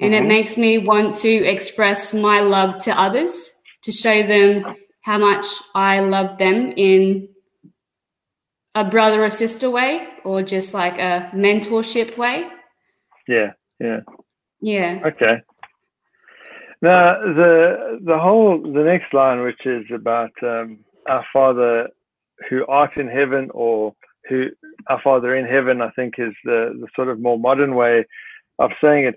And 0.00 0.12
mm-hmm. 0.12 0.24
it 0.24 0.28
makes 0.28 0.56
me 0.56 0.78
want 0.78 1.16
to 1.16 1.28
express 1.28 2.12
my 2.12 2.40
love 2.40 2.82
to 2.84 2.98
others 2.98 3.50
to 3.82 3.92
show 3.92 4.22
them 4.22 4.76
how 5.02 5.18
much 5.18 5.44
I 5.74 6.00
love 6.00 6.38
them 6.38 6.72
in 6.76 7.28
a 8.74 8.84
brother 8.84 9.24
or 9.24 9.30
sister 9.30 9.70
way 9.70 10.08
or 10.24 10.42
just 10.42 10.74
like 10.74 10.98
a 10.98 11.30
mentorship 11.34 12.16
way. 12.16 12.48
Yeah, 13.28 13.52
yeah. 13.78 14.00
Yeah. 14.60 15.00
Okay. 15.04 15.42
Now 16.80 17.18
the 17.20 18.00
the 18.04 18.18
whole 18.18 18.60
the 18.60 18.82
next 18.82 19.12
line, 19.14 19.42
which 19.42 19.64
is 19.64 19.84
about 19.94 20.32
um, 20.42 20.78
our 21.08 21.24
Father 21.32 21.88
who 22.50 22.66
art 22.66 22.96
in 22.96 23.08
heaven, 23.08 23.50
or 23.54 23.94
who 24.28 24.48
our 24.88 25.00
Father 25.02 25.36
in 25.36 25.46
heaven, 25.46 25.80
I 25.80 25.90
think 25.90 26.14
is 26.18 26.34
the 26.44 26.72
the 26.80 26.88
sort 26.96 27.08
of 27.08 27.20
more 27.20 27.38
modern 27.38 27.74
way 27.74 28.04
of 28.58 28.70
saying 28.82 29.06
it. 29.06 29.16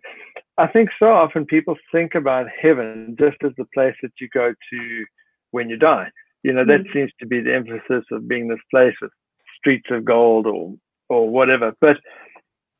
I 0.57 0.67
think 0.67 0.89
so 0.97 1.07
often 1.07 1.45
people 1.45 1.75
think 1.91 2.15
about 2.15 2.47
heaven 2.49 3.15
just 3.19 3.37
as 3.43 3.51
the 3.57 3.65
place 3.73 3.95
that 4.01 4.13
you 4.19 4.27
go 4.33 4.53
to 4.71 5.05
when 5.51 5.69
you 5.69 5.77
die. 5.77 6.09
You 6.43 6.53
know, 6.53 6.65
that 6.65 6.81
mm. 6.81 6.93
seems 6.93 7.11
to 7.19 7.27
be 7.27 7.41
the 7.41 7.53
emphasis 7.53 8.05
of 8.11 8.27
being 8.27 8.47
this 8.47 8.59
place 8.71 8.95
with 9.01 9.11
streets 9.57 9.87
of 9.91 10.05
gold 10.05 10.47
or 10.47 10.73
or 11.09 11.29
whatever. 11.29 11.73
But 11.79 11.97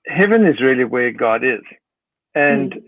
heaven 0.06 0.46
is 0.46 0.62
really 0.62 0.86
where 0.86 1.12
God 1.12 1.44
is. 1.44 1.62
And 2.36 2.74
mm. 2.74 2.84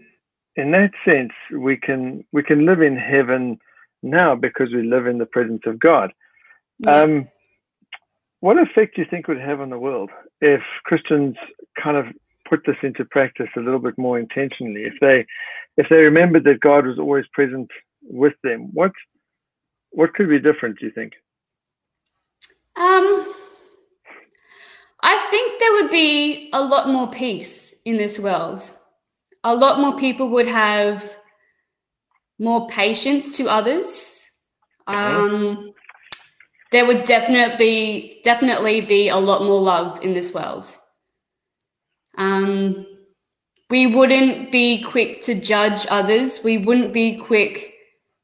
in 0.56 0.72
that 0.72 0.92
sense, 1.06 1.34
we 1.56 1.78
can 1.78 2.24
we 2.32 2.44
can 2.44 2.66
live 2.66 2.82
in 2.82 2.98
heaven 2.98 3.60
now 4.02 4.36
because 4.36 4.70
we 4.74 4.84
live 4.84 5.08
in 5.08 5.18
the 5.18 5.26
presence 5.26 5.64
of 5.66 5.80
God. 5.80 6.12
Yeah. 6.80 7.02
Um, 7.02 7.28
what 8.42 8.58
effect 8.58 8.96
do 8.96 9.02
you 9.02 9.08
think 9.10 9.28
would 9.28 9.40
have 9.40 9.60
on 9.60 9.70
the 9.70 9.78
world 9.78 10.12
if 10.40 10.62
Christians 10.86 11.36
kind 11.82 11.98
of 11.98 12.06
put 12.50 12.62
this 12.66 12.78
into 12.84 13.06
practice 13.06 13.48
a 13.56 13.62
little 13.62 13.80
bit 13.80 13.98
more 13.98 14.20
intentionally, 14.20 14.84
if 14.84 14.94
they 15.02 15.26
if 15.78 15.88
they 15.90 15.98
remembered 15.98 16.44
that 16.46 16.60
God 16.60 16.86
was 16.86 17.00
always 17.00 17.26
present 17.34 17.70
with 18.02 18.34
them, 18.44 18.70
what 18.74 18.92
what 19.92 20.14
could 20.14 20.30
be 20.30 20.40
different? 20.40 20.80
Do 20.80 20.86
you 20.86 20.92
think? 20.92 21.14
Um, 22.76 23.34
I 25.02 25.28
think 25.30 25.60
there 25.60 25.74
would 25.74 25.92
be 25.92 26.50
a 26.54 26.62
lot 26.62 26.90
more 26.90 27.10
peace 27.10 27.76
in 27.86 27.98
this 27.98 28.20
world. 28.20 28.70
A 29.44 29.56
lot 29.56 29.80
more 29.80 29.98
people 29.98 30.30
would 30.30 30.48
have 30.48 31.18
more 32.40 32.68
patience 32.70 33.36
to 33.38 33.50
others. 33.50 34.26
Uh-huh. 34.88 34.98
Um, 34.98 35.74
there 36.72 36.86
would 36.86 37.06
definitely 37.06 38.22
definitely 38.24 38.82
be 38.82 39.10
a 39.10 39.18
lot 39.18 39.44
more 39.44 39.62
love 39.62 40.02
in 40.04 40.14
this 40.14 40.34
world. 40.34 40.76
Um, 42.20 42.86
we 43.70 43.88
wouldn't 43.88 44.52
be 44.52 44.84
quick 44.84 45.24
to 45.24 45.34
judge 45.34 45.88
others. 45.90 46.44
We 46.44 46.58
wouldn't 46.58 46.92
be 46.92 47.18
quick 47.18 47.76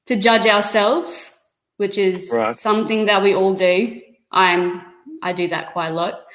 to 0.05 0.15
judge 0.15 0.45
ourselves, 0.45 1.43
which 1.77 1.97
is 1.97 2.29
right. 2.31 2.53
something 2.53 3.05
that 3.05 3.23
we 3.23 3.33
all 3.33 3.53
do. 3.53 4.01
I'm 4.31 4.81
I 5.23 5.33
do 5.33 5.47
that 5.47 5.71
quite 5.71 5.89
a 5.89 5.93
lot. 5.93 6.25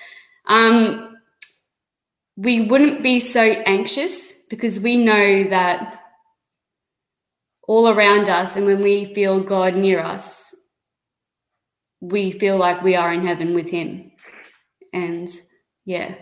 Um, 0.47 1.19
we 2.37 2.63
wouldn't 2.63 3.03
be 3.03 3.21
so 3.21 3.43
anxious 3.43 4.33
because 4.49 4.81
we 4.81 4.97
know 4.97 5.45
that 5.51 6.01
all 7.69 7.89
around 7.89 8.29
us, 8.29 8.57
and 8.57 8.67
when 8.67 8.83
we 8.83 9.15
feel 9.15 9.41
God 9.41 9.77
near 9.77 10.01
us, 10.01 10.53
we 12.01 12.33
feel 12.33 12.57
like 12.57 12.83
we 12.83 12.97
are 12.97 13.13
in 13.13 13.25
heaven 13.25 13.55
with 13.55 13.69
Him. 13.69 14.13
And 14.93 15.29
yeah 15.85 16.15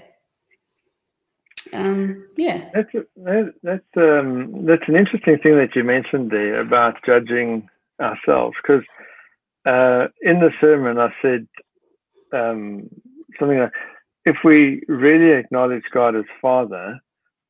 um, 1.72 2.26
yeah. 2.36 2.70
That's 2.74 2.92
that, 2.92 3.54
that's 3.62 3.96
um, 3.96 4.64
that's 4.66 4.88
an 4.88 4.96
interesting 4.96 5.38
thing 5.38 5.56
that 5.56 5.74
you 5.74 5.84
mentioned 5.84 6.30
there 6.30 6.60
about 6.60 6.96
judging 7.04 7.68
ourselves 8.00 8.56
because 8.62 8.84
uh, 9.66 10.08
in 10.22 10.40
the 10.40 10.50
sermon 10.60 10.98
I 10.98 11.12
said 11.20 11.46
um, 12.32 12.88
something 13.38 13.58
like 13.58 13.72
if 14.24 14.36
we 14.44 14.82
really 14.88 15.32
acknowledge 15.32 15.84
God 15.92 16.14
as 16.14 16.24
Father, 16.40 17.00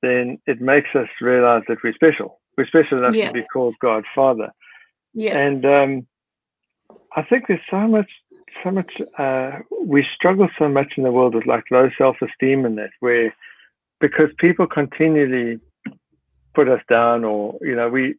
then 0.02 0.38
it 0.46 0.60
makes 0.60 0.90
us 0.94 1.08
realize 1.20 1.62
that 1.68 1.78
we're 1.82 1.94
special. 1.94 2.40
We're 2.56 2.66
special 2.66 2.98
enough 2.98 3.14
yeah. 3.14 3.28
to 3.28 3.34
be 3.34 3.44
called 3.52 3.74
God 3.80 4.04
Father. 4.14 4.50
Yeah. 5.14 5.38
And 5.38 5.64
um, 5.64 6.06
I 7.16 7.22
think 7.22 7.44
there's 7.48 7.60
so 7.70 7.86
much 7.88 8.10
so 8.64 8.70
much 8.70 8.92
uh, 9.18 9.58
we 9.84 10.04
struggle 10.14 10.48
so 10.58 10.68
much 10.68 10.94
in 10.96 11.04
the 11.04 11.12
world 11.12 11.34
with 11.34 11.46
like 11.46 11.64
low 11.70 11.90
self-esteem 11.96 12.64
and 12.64 12.78
that 12.78 12.90
where 13.00 13.34
because 14.00 14.28
people 14.38 14.66
continually 14.66 15.60
put 16.54 16.68
us 16.68 16.80
down, 16.88 17.24
or 17.24 17.58
you 17.60 17.74
know, 17.74 17.88
we 17.88 18.14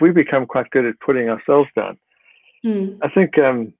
we 0.00 0.10
become 0.10 0.46
quite 0.46 0.70
good 0.70 0.84
at 0.84 0.98
putting 1.00 1.28
ourselves 1.28 1.70
down. 1.76 1.98
Mm. 2.64 2.98
I 3.02 3.08
think, 3.10 3.38
um, 3.38 3.74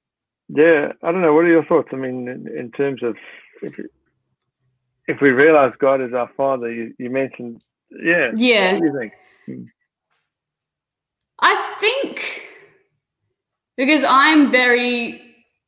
yeah, 0.49 0.93
I 1.03 1.11
don't 1.11 1.23
know. 1.23 1.33
What 1.33 1.45
are 1.45 1.49
your 1.49 1.65
thoughts? 1.65 1.89
I 1.93 1.97
mean, 1.97 2.29
in, 2.29 2.47
in 2.47 2.71
terms 2.73 3.03
of 3.03 3.17
if, 3.63 3.75
if 5.07 5.21
we 5.21 5.31
realize 5.31 5.73
God 5.79 6.01
is 6.03 6.13
our 6.13 6.31
Father, 6.37 6.71
you, 6.71 6.95
you 6.99 7.11
mentioned, 7.11 7.63
yeah, 7.91 8.31
yeah. 8.35 8.75
What 8.75 8.81
do 8.81 8.87
you 8.87 8.99
think? 8.99 9.13
Hmm. 9.47 9.65
I 11.41 11.77
think 11.81 12.43
because 13.77 14.05
I'm 14.07 14.51
very 14.51 15.21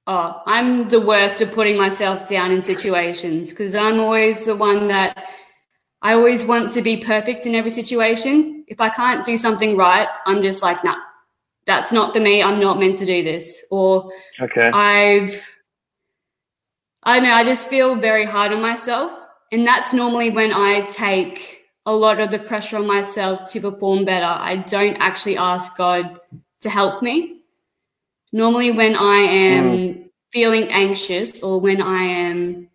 oh, 0.06 0.42
I'm 0.46 0.88
the 0.88 1.00
worst 1.00 1.40
at 1.40 1.52
putting 1.52 1.76
myself 1.76 2.28
down 2.28 2.52
in 2.52 2.62
situations 2.62 3.50
because 3.50 3.74
I'm 3.74 3.98
always 4.00 4.44
the 4.46 4.56
one 4.56 4.88
that 4.88 5.28
I 6.06 6.12
always 6.12 6.46
want 6.46 6.70
to 6.74 6.82
be 6.82 6.98
perfect 6.98 7.46
in 7.46 7.56
every 7.56 7.72
situation. 7.72 8.64
If 8.68 8.80
I 8.80 8.90
can't 8.90 9.26
do 9.26 9.36
something 9.36 9.76
right, 9.76 10.06
I'm 10.24 10.40
just 10.40 10.62
like, 10.62 10.84
nah, 10.84 10.94
that's 11.66 11.90
not 11.90 12.12
for 12.12 12.20
me. 12.20 12.44
I'm 12.44 12.60
not 12.60 12.78
meant 12.78 12.96
to 12.98 13.06
do 13.06 13.24
this. 13.24 13.60
Or 13.72 14.12
okay. 14.40 14.70
I've, 14.72 15.50
I 17.02 17.18
know, 17.18 17.32
I 17.32 17.42
just 17.42 17.68
feel 17.68 17.96
very 17.96 18.24
hard 18.24 18.52
on 18.52 18.62
myself. 18.62 19.10
And 19.50 19.66
that's 19.66 19.92
normally 19.92 20.30
when 20.30 20.52
I 20.52 20.82
take 20.82 21.64
a 21.86 21.92
lot 21.92 22.20
of 22.20 22.30
the 22.30 22.38
pressure 22.38 22.76
on 22.76 22.86
myself 22.86 23.50
to 23.50 23.60
perform 23.60 24.04
better. 24.04 24.26
I 24.26 24.58
don't 24.58 24.94
actually 24.98 25.36
ask 25.36 25.76
God 25.76 26.20
to 26.60 26.70
help 26.70 27.02
me. 27.02 27.40
Normally, 28.32 28.70
when 28.70 28.94
I 28.94 29.16
am 29.16 29.64
mm. 29.72 30.08
feeling 30.32 30.68
anxious 30.70 31.42
or 31.42 31.60
when 31.60 31.82
I 31.82 32.02
am 32.04 32.68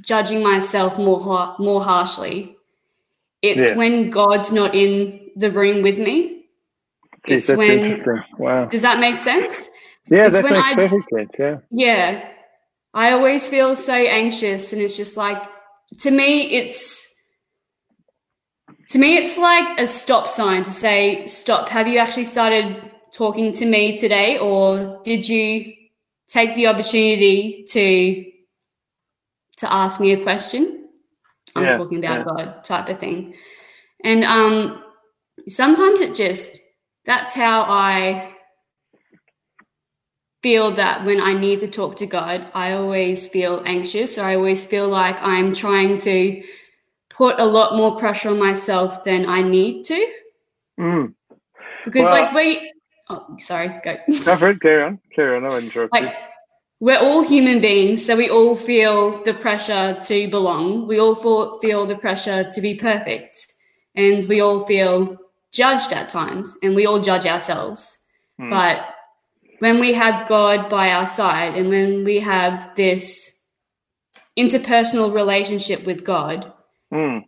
judging 0.00 0.42
myself 0.42 0.98
more 0.98 1.54
more 1.58 1.82
harshly. 1.82 2.56
It's 3.42 3.68
yeah. 3.68 3.76
when 3.76 4.10
God's 4.10 4.52
not 4.52 4.74
in 4.74 5.30
the 5.36 5.50
room 5.50 5.82
with 5.82 5.98
me. 5.98 6.46
It's 7.26 7.48
when 7.48 8.04
wow. 8.38 8.66
Does 8.66 8.82
that 8.82 9.00
make 9.00 9.18
sense? 9.18 9.68
Yeah, 10.08 10.28
that 10.28 10.44
makes 10.44 10.56
I, 10.56 10.74
perfect 10.74 11.10
sense. 11.12 11.30
Yeah. 11.38 11.58
Yeah. 11.70 12.28
I 12.94 13.12
always 13.12 13.46
feel 13.46 13.76
so 13.76 13.92
anxious 13.92 14.72
and 14.72 14.80
it's 14.80 14.96
just 14.96 15.16
like 15.16 15.42
to 16.00 16.10
me 16.10 16.50
it's 16.52 17.06
to 18.90 18.98
me 18.98 19.16
it's 19.16 19.36
like 19.36 19.78
a 19.78 19.86
stop 19.86 20.26
sign 20.26 20.64
to 20.64 20.70
say 20.70 21.26
stop 21.26 21.68
have 21.68 21.86
you 21.88 21.98
actually 21.98 22.24
started 22.24 22.90
talking 23.12 23.52
to 23.52 23.66
me 23.66 23.96
today 23.98 24.38
or 24.38 25.00
did 25.04 25.28
you 25.28 25.74
take 26.28 26.54
the 26.54 26.66
opportunity 26.66 27.64
to 27.68 28.24
to 29.58 29.72
ask 29.72 30.00
me 30.00 30.12
a 30.12 30.22
question. 30.22 30.88
I'm 31.54 31.64
yeah, 31.64 31.76
talking 31.76 31.98
about 31.98 32.18
yeah. 32.18 32.24
God 32.24 32.64
type 32.64 32.88
of 32.88 32.98
thing. 32.98 33.34
And 34.04 34.24
um, 34.24 34.84
sometimes 35.48 36.00
it 36.00 36.14
just, 36.14 36.60
that's 37.04 37.34
how 37.34 37.62
I 37.62 38.32
feel 40.42 40.70
that 40.72 41.04
when 41.04 41.20
I 41.20 41.32
need 41.32 41.60
to 41.60 41.68
talk 41.68 41.96
to 41.96 42.06
God, 42.06 42.50
I 42.54 42.72
always 42.72 43.26
feel 43.26 43.62
anxious 43.64 44.18
or 44.18 44.24
I 44.24 44.36
always 44.36 44.64
feel 44.64 44.88
like 44.88 45.20
I'm 45.22 45.54
trying 45.54 45.98
to 45.98 46.42
put 47.08 47.40
a 47.40 47.44
lot 47.44 47.76
more 47.76 47.98
pressure 47.98 48.30
on 48.30 48.38
myself 48.38 49.02
than 49.02 49.26
I 49.26 49.42
need 49.42 49.84
to. 49.86 50.06
Mm. 50.78 51.14
Because, 51.84 52.04
well, 52.04 52.22
like, 52.22 52.34
we, 52.34 52.72
oh, 53.08 53.36
sorry, 53.40 53.68
go. 53.82 53.96
No, 54.06 54.36
carry 54.60 54.82
on, 54.82 55.00
carry 55.14 55.36
on, 55.36 55.46
I 55.46 55.58
interrupt 55.58 55.92
like, 55.92 56.02
you 56.02 56.10
we're 56.80 56.98
all 56.98 57.22
human 57.22 57.60
beings, 57.60 58.04
so 58.04 58.16
we 58.16 58.28
all 58.28 58.54
feel 58.56 59.22
the 59.24 59.34
pressure 59.34 59.98
to 60.04 60.28
belong. 60.28 60.86
We 60.86 61.00
all 61.00 61.14
feel 61.14 61.86
the 61.86 61.96
pressure 61.96 62.44
to 62.50 62.60
be 62.60 62.74
perfect. 62.74 63.36
And 63.94 64.24
we 64.28 64.40
all 64.40 64.66
feel 64.66 65.16
judged 65.52 65.92
at 65.92 66.10
times, 66.10 66.56
and 66.62 66.74
we 66.74 66.84
all 66.86 67.00
judge 67.00 67.24
ourselves. 67.26 67.98
Hmm. 68.38 68.50
But 68.50 68.94
when 69.60 69.80
we 69.80 69.94
have 69.94 70.28
God 70.28 70.68
by 70.68 70.90
our 70.90 71.08
side, 71.08 71.54
and 71.54 71.70
when 71.70 72.04
we 72.04 72.20
have 72.20 72.76
this 72.76 73.32
interpersonal 74.38 75.14
relationship 75.14 75.86
with 75.86 76.04
God, 76.04 76.52
Mm. 76.92 77.24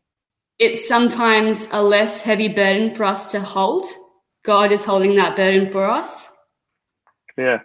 it's 0.59 0.87
sometimes 0.87 1.69
a 1.73 1.83
less 1.83 2.23
heavy 2.23 2.49
burden 2.49 2.95
for 2.95 3.05
us 3.05 3.31
to 3.33 3.40
hold. 3.40 3.87
God 4.45 4.73
is 4.73 4.85
holding 4.85 5.17
that 5.17 5.35
burden 5.37 5.71
for 5.73 5.88
us. 5.88 6.31
Yeah. 7.37 7.59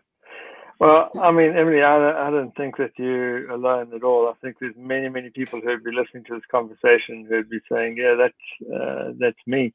Well, 0.84 1.12
I 1.22 1.32
mean, 1.32 1.56
Emily, 1.56 1.82
I 1.82 1.98
don't, 1.98 2.16
I 2.18 2.30
don't 2.30 2.56
think 2.58 2.76
that 2.76 2.92
you're 2.98 3.50
alone 3.52 3.94
at 3.96 4.04
all. 4.04 4.28
I 4.28 4.34
think 4.42 4.58
there's 4.60 4.76
many, 4.78 5.08
many 5.08 5.30
people 5.30 5.62
who 5.62 5.70
would 5.70 5.84
be 5.84 5.94
listening 5.96 6.26
to 6.26 6.34
this 6.34 6.44
conversation 6.52 7.26
who 7.26 7.38
would 7.38 7.50
be 7.50 7.62
saying, 7.72 7.96
"Yeah, 7.98 8.16
that's 8.16 8.70
uh, 8.76 9.14
that's 9.18 9.40
me," 9.48 9.74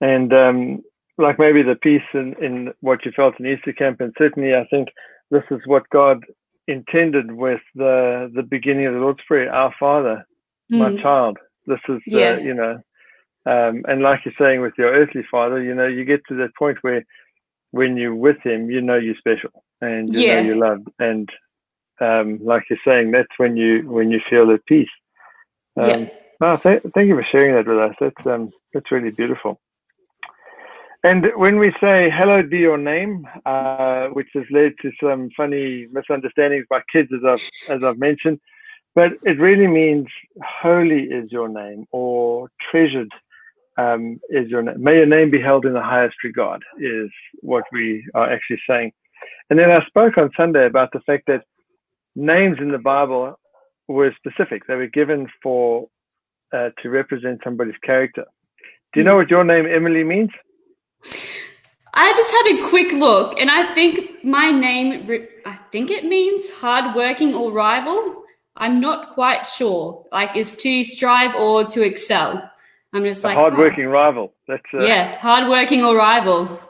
and 0.00 0.32
um, 0.32 0.82
like 1.18 1.38
maybe 1.38 1.62
the 1.62 1.76
peace 1.76 2.02
in, 2.14 2.34
in 2.42 2.72
what 2.80 3.04
you 3.06 3.12
felt 3.12 3.38
in 3.38 3.46
Easter 3.46 3.72
camp, 3.72 4.00
and 4.00 4.12
certainly 4.18 4.56
I 4.56 4.66
think 4.70 4.88
this 5.30 5.44
is 5.52 5.60
what 5.66 5.88
God 5.90 6.24
intended 6.66 7.30
with 7.30 7.62
the 7.76 8.28
the 8.34 8.42
beginning 8.42 8.86
of 8.86 8.94
the 8.94 9.00
Lord's 9.00 9.22
Prayer, 9.28 9.54
Our 9.54 9.72
Father, 9.78 10.26
my 10.68 10.90
Mm. 10.90 11.00
child. 11.00 11.38
This 11.68 11.80
is, 11.88 12.02
Yeah. 12.08 12.32
uh, 12.32 12.38
you 12.38 12.54
know, 12.54 12.80
um, 13.46 13.84
and 13.86 14.02
like 14.02 14.24
you're 14.24 14.34
saying 14.36 14.62
with 14.62 14.74
your 14.78 14.90
earthly 14.92 15.22
father, 15.30 15.62
you 15.62 15.76
know, 15.76 15.86
you 15.86 16.04
get 16.04 16.22
to 16.28 16.34
that 16.38 16.56
point 16.56 16.78
where 16.82 17.04
when 17.70 17.96
you're 17.96 18.14
with 18.16 18.40
him, 18.42 18.70
you 18.70 18.80
know 18.80 18.96
you're 18.96 19.14
special 19.16 19.50
and 19.84 20.14
you 20.14 20.20
Yeah. 20.20 20.36
know 20.40 20.46
you're 20.46 20.56
loved. 20.68 20.88
And 20.98 21.28
um, 22.00 22.38
like 22.42 22.64
you're 22.68 22.84
saying, 22.84 23.10
that's 23.10 23.36
when 23.36 23.56
you 23.56 23.82
when 23.90 24.10
you 24.10 24.20
feel 24.30 24.50
at 24.50 24.64
peace. 24.66 24.94
Um, 25.80 25.88
yeah. 25.88 26.06
no, 26.40 26.56
th- 26.56 26.82
thank 26.94 27.08
you 27.08 27.16
for 27.16 27.26
sharing 27.30 27.54
that 27.54 27.66
with 27.66 27.78
us. 27.78 27.94
That's 28.00 28.26
um, 28.26 28.52
that's 28.72 28.90
really 28.90 29.10
beautiful. 29.10 29.60
And 31.04 31.26
when 31.36 31.58
we 31.58 31.70
say 31.80 32.08
"Hallowed 32.10 32.48
be 32.50 32.58
your 32.58 32.78
name," 32.78 33.26
uh, 33.44 34.08
which 34.08 34.28
has 34.34 34.44
led 34.50 34.72
to 34.82 34.90
some 35.02 35.28
funny 35.36 35.86
misunderstandings 35.92 36.66
by 36.70 36.80
kids, 36.92 37.10
as 37.12 37.24
I've 37.32 37.74
as 37.76 37.84
I've 37.84 37.98
mentioned, 37.98 38.40
but 38.94 39.12
it 39.24 39.38
really 39.38 39.66
means 39.66 40.06
"Holy 40.42 41.02
is 41.18 41.30
your 41.30 41.48
name" 41.48 41.86
or 41.92 42.48
"Treasured 42.70 43.12
um, 43.76 44.18
is 44.30 44.48
your 44.48 44.62
name." 44.62 44.82
May 44.82 44.96
your 44.96 45.06
name 45.16 45.30
be 45.30 45.40
held 45.40 45.66
in 45.66 45.74
the 45.74 45.82
highest 45.82 46.16
regard 46.24 46.62
is 46.78 47.10
what 47.40 47.64
we 47.70 48.04
are 48.14 48.32
actually 48.32 48.62
saying. 48.68 48.92
And 49.50 49.58
then 49.58 49.70
I 49.70 49.84
spoke 49.86 50.16
on 50.18 50.30
Sunday 50.36 50.66
about 50.66 50.90
the 50.92 51.00
fact 51.00 51.24
that 51.26 51.42
names 52.16 52.58
in 52.60 52.70
the 52.70 52.78
Bible 52.78 53.38
were 53.88 54.14
specific; 54.16 54.66
they 54.66 54.74
were 54.76 54.86
given 54.86 55.28
for 55.42 55.88
uh, 56.52 56.70
to 56.82 56.88
represent 56.88 57.40
somebody's 57.44 57.78
character. 57.84 58.24
Do 58.92 59.00
you 59.00 59.04
know 59.04 59.16
what 59.16 59.30
your 59.30 59.44
name 59.44 59.66
Emily 59.66 60.04
means? 60.04 60.30
I 61.96 62.12
just 62.12 62.30
had 62.30 62.58
a 62.58 62.68
quick 62.68 62.92
look, 62.92 63.38
and 63.40 63.50
I 63.50 63.72
think 63.74 64.24
my 64.24 64.50
name, 64.50 65.08
I 65.46 65.54
think 65.70 65.90
it 65.90 66.04
means 66.04 66.50
hardworking 66.50 67.34
or 67.34 67.52
rival. 67.52 68.24
I'm 68.56 68.80
not 68.80 69.14
quite 69.14 69.44
sure. 69.46 70.04
Like, 70.12 70.36
is 70.36 70.56
to 70.56 70.84
strive 70.84 71.34
or 71.34 71.64
to 71.66 71.82
excel. 71.82 72.50
I'm 72.92 73.04
just 73.04 73.24
A 73.24 73.28
like 73.28 73.36
hardworking 73.36 73.86
rival. 73.86 74.32
That's 74.46 74.62
oh, 74.74 74.80
uh, 74.80 74.84
yeah, 74.84 75.18
hardworking 75.18 75.84
or 75.84 75.96
rival. 75.96 76.60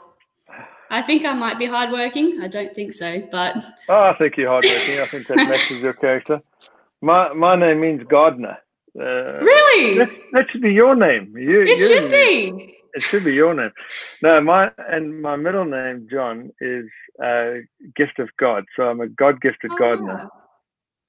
I 0.97 1.01
think 1.01 1.25
I 1.25 1.33
might 1.33 1.59
be 1.59 1.65
hardworking. 1.65 2.39
I 2.41 2.47
don't 2.47 2.73
think 2.73 2.93
so, 2.93 3.09
but 3.31 3.53
Oh, 3.89 4.03
I 4.11 4.13
think 4.17 4.37
you're 4.37 4.49
hardworking. 4.49 4.99
I 5.01 5.05
think 5.11 5.27
that 5.27 5.35
matches 5.51 5.81
your 5.81 5.93
character. 5.93 6.41
My 7.01 7.21
my 7.33 7.55
name 7.63 7.81
means 7.81 8.01
gardener. 8.07 8.57
Uh, 8.97 9.39
really, 9.51 9.97
That, 9.99 10.09
that 10.33 10.45
should 10.49 10.61
be 10.61 10.71
your 10.71 10.95
name. 10.95 11.35
You, 11.37 11.63
it 11.63 11.67
you- 11.79 11.87
should 11.87 12.09
be. 12.09 12.71
It 12.97 13.03
should 13.03 13.25
be 13.25 13.33
your 13.33 13.53
name. 13.53 13.73
No, 14.23 14.39
my 14.39 14.71
and 14.93 15.21
my 15.21 15.35
middle 15.35 15.65
name 15.65 16.07
John 16.09 16.49
is 16.61 16.85
a 17.21 17.59
gift 17.99 18.19
of 18.19 18.29
God. 18.39 18.63
So 18.75 18.83
I'm 18.89 19.01
a 19.01 19.09
God 19.09 19.41
gifted 19.41 19.71
gardener. 19.77 20.21
Ah. 20.23 20.41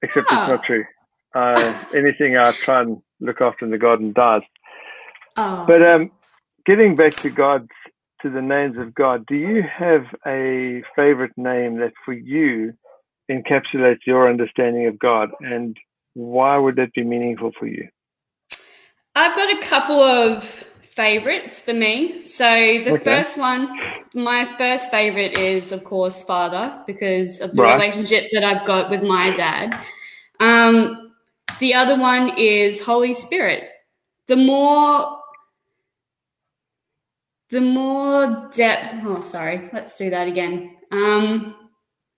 Except 0.01 0.27
Ah. 0.29 0.41
it's 0.43 0.49
not 0.53 0.63
true. 0.65 0.85
Uh, 1.33 1.73
anything 2.01 2.35
I 2.35 2.51
try 2.51 2.81
and 2.81 3.01
look 3.21 3.39
after 3.39 3.63
in 3.63 3.71
the 3.71 3.77
garden 3.87 4.11
dies. 4.11 4.41
Oh. 5.37 5.63
But 5.65 5.81
um, 5.81 6.11
getting 6.65 6.93
back 6.95 7.13
to 7.23 7.29
God's 7.29 7.69
to 8.21 8.29
the 8.29 8.41
names 8.41 8.77
of 8.77 8.93
God, 8.95 9.25
do 9.27 9.35
you 9.35 9.63
have 9.63 10.05
a 10.25 10.83
favorite 10.95 11.33
name 11.37 11.77
that 11.79 11.93
for 12.03 12.13
you 12.13 12.73
encapsulates 13.29 14.05
your 14.05 14.29
understanding 14.29 14.87
of 14.87 14.97
God, 14.99 15.29
and 15.41 15.77
why 16.13 16.57
would 16.57 16.75
that 16.77 16.93
be 16.93 17.03
meaningful 17.03 17.51
for 17.59 17.67
you? 17.67 17.87
I've 19.15 19.35
got 19.35 19.51
a 19.57 19.61
couple 19.61 20.01
of 20.01 20.43
favorites 20.43 21.59
for 21.61 21.73
me. 21.73 22.25
So 22.25 22.45
the 22.83 22.93
Okay. 22.93 23.03
first 23.03 23.37
one, 23.37 23.79
my 24.13 24.45
first 24.57 24.89
favorite 24.89 25.33
is 25.33 25.71
of 25.71 25.83
course 25.83 26.23
Father 26.23 26.83
because 26.87 27.41
of 27.41 27.53
the 27.53 27.61
Right. 27.61 27.73
relationship 27.73 28.29
that 28.31 28.43
I've 28.43 28.65
got 28.65 28.89
with 28.89 29.03
my 29.03 29.31
dad. 29.31 29.79
Um, 30.39 31.13
the 31.59 31.73
other 31.73 31.97
one 31.97 32.29
is 32.37 32.81
Holy 32.81 33.13
Spirit. 33.13 33.69
The 34.27 34.35
more 34.35 35.21
the 37.49 37.61
more 37.61 38.49
depth 38.53 38.93
oh 39.03 39.21
sorry, 39.21 39.69
let's 39.73 39.97
do 39.97 40.09
that 40.09 40.27
again. 40.27 40.75
Um, 40.91 41.55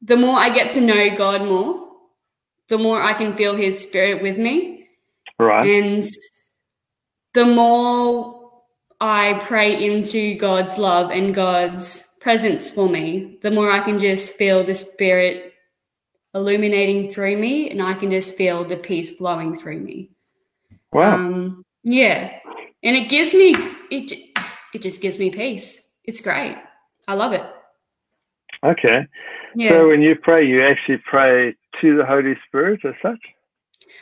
the 0.02 0.18
more 0.18 0.40
I 0.40 0.50
get 0.50 0.72
to 0.74 0.82
know 0.82 1.16
God 1.16 1.44
more, 1.44 1.88
the 2.68 2.78
more 2.78 3.02
I 3.02 3.14
can 3.14 3.36
feel 3.36 3.56
his 3.56 3.80
spirit 3.80 4.22
with 4.22 4.38
me. 4.38 4.88
Right. 5.38 5.68
And 5.68 6.06
the 7.34 7.46
more 7.46 8.40
I 9.00 9.40
pray 9.44 9.86
into 9.86 10.36
God's 10.38 10.78
love 10.78 11.12
and 11.12 11.34
God's 11.34 12.16
presence 12.20 12.70
for 12.70 12.90
me, 12.90 13.40
the 13.42 13.52
more 13.52 13.72
I 13.72 13.80
can 13.80 14.00
just 14.00 14.32
feel 14.32 14.64
the 14.64 14.74
Spirit 14.74 15.54
illuminating 16.34 17.10
through 17.10 17.38
me 17.38 17.70
and 17.70 17.82
I 17.82 17.94
can 17.94 18.12
just 18.12 18.36
feel 18.36 18.64
the 18.64 18.78
peace 18.78 19.16
flowing 19.16 19.58
through 19.58 19.80
me. 19.80 20.12
Wow. 20.92 21.16
Um, 21.16 21.64
yeah. 21.84 22.40
And 22.84 22.96
it 22.96 23.10
gives 23.10 23.34
me, 23.34 23.56
it, 23.90 24.29
it 24.74 24.82
just 24.82 25.02
gives 25.02 25.18
me 25.20 25.30
peace. 25.32 25.94
It's 26.04 26.22
great. 26.22 26.58
I 27.08 27.14
love 27.14 27.34
it. 27.34 27.44
okay. 28.64 29.08
Yeah. 29.56 29.70
So 29.70 29.88
when 29.90 30.02
you 30.02 30.16
pray, 30.16 30.46
you 30.46 30.64
actually 30.64 30.98
pray 31.10 31.56
to 31.82 31.98
the 31.98 32.06
Holy 32.06 32.36
Spirit 32.48 32.82
as 32.86 32.94
such? 33.02 33.20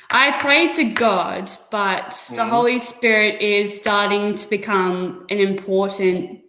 I 0.10 0.32
pray 0.42 0.72
to 0.74 0.84
God, 0.94 1.50
but 1.72 2.10
the 2.36 2.42
Mhm. 2.44 2.50
Holy 2.50 2.80
Spirit 2.80 3.40
is 3.42 3.78
starting 3.80 4.36
to 4.36 4.50
become 4.50 5.26
an 5.30 5.40
important 5.40 6.42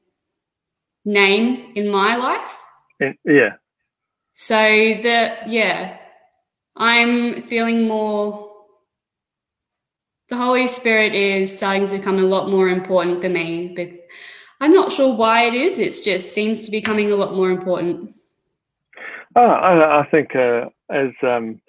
name 1.05 1.73
in 1.75 1.89
my 1.89 2.17
life. 2.17 2.59
And, 3.01 3.15
yeah. 3.25 3.55
So 4.33 4.57
the 4.57 5.37
yeah, 5.47 5.97
I'm 6.77 7.43
feeling 7.43 7.87
more 7.89 8.48
the 10.29 10.37
Holy 10.37 10.67
Spirit 10.67 11.15
is 11.15 11.55
starting 11.57 11.87
to 11.87 11.97
become 11.97 12.19
a 12.19 12.23
lot 12.23 12.51
more 12.51 12.69
important 12.69 13.21
for 13.23 13.29
me. 13.29 13.73
But 13.75 14.07
I'm 14.61 14.73
not 14.73 14.93
sure 14.93 15.15
why 15.15 15.45
it 15.45 15.55
is. 15.55 15.79
It 15.79 16.05
just 16.05 16.33
seems 16.33 16.63
to 16.63 16.71
be 16.71 16.81
becoming 16.81 17.11
a 17.13 17.17
lot 17.17 17.35
more 17.35 17.51
important. 17.51 18.15
Oh, 19.37 19.47
I, 19.47 20.01
I 20.01 20.07
think 20.11 20.35
uh, 20.35 20.67
as 20.91 21.11
um, 21.23 21.61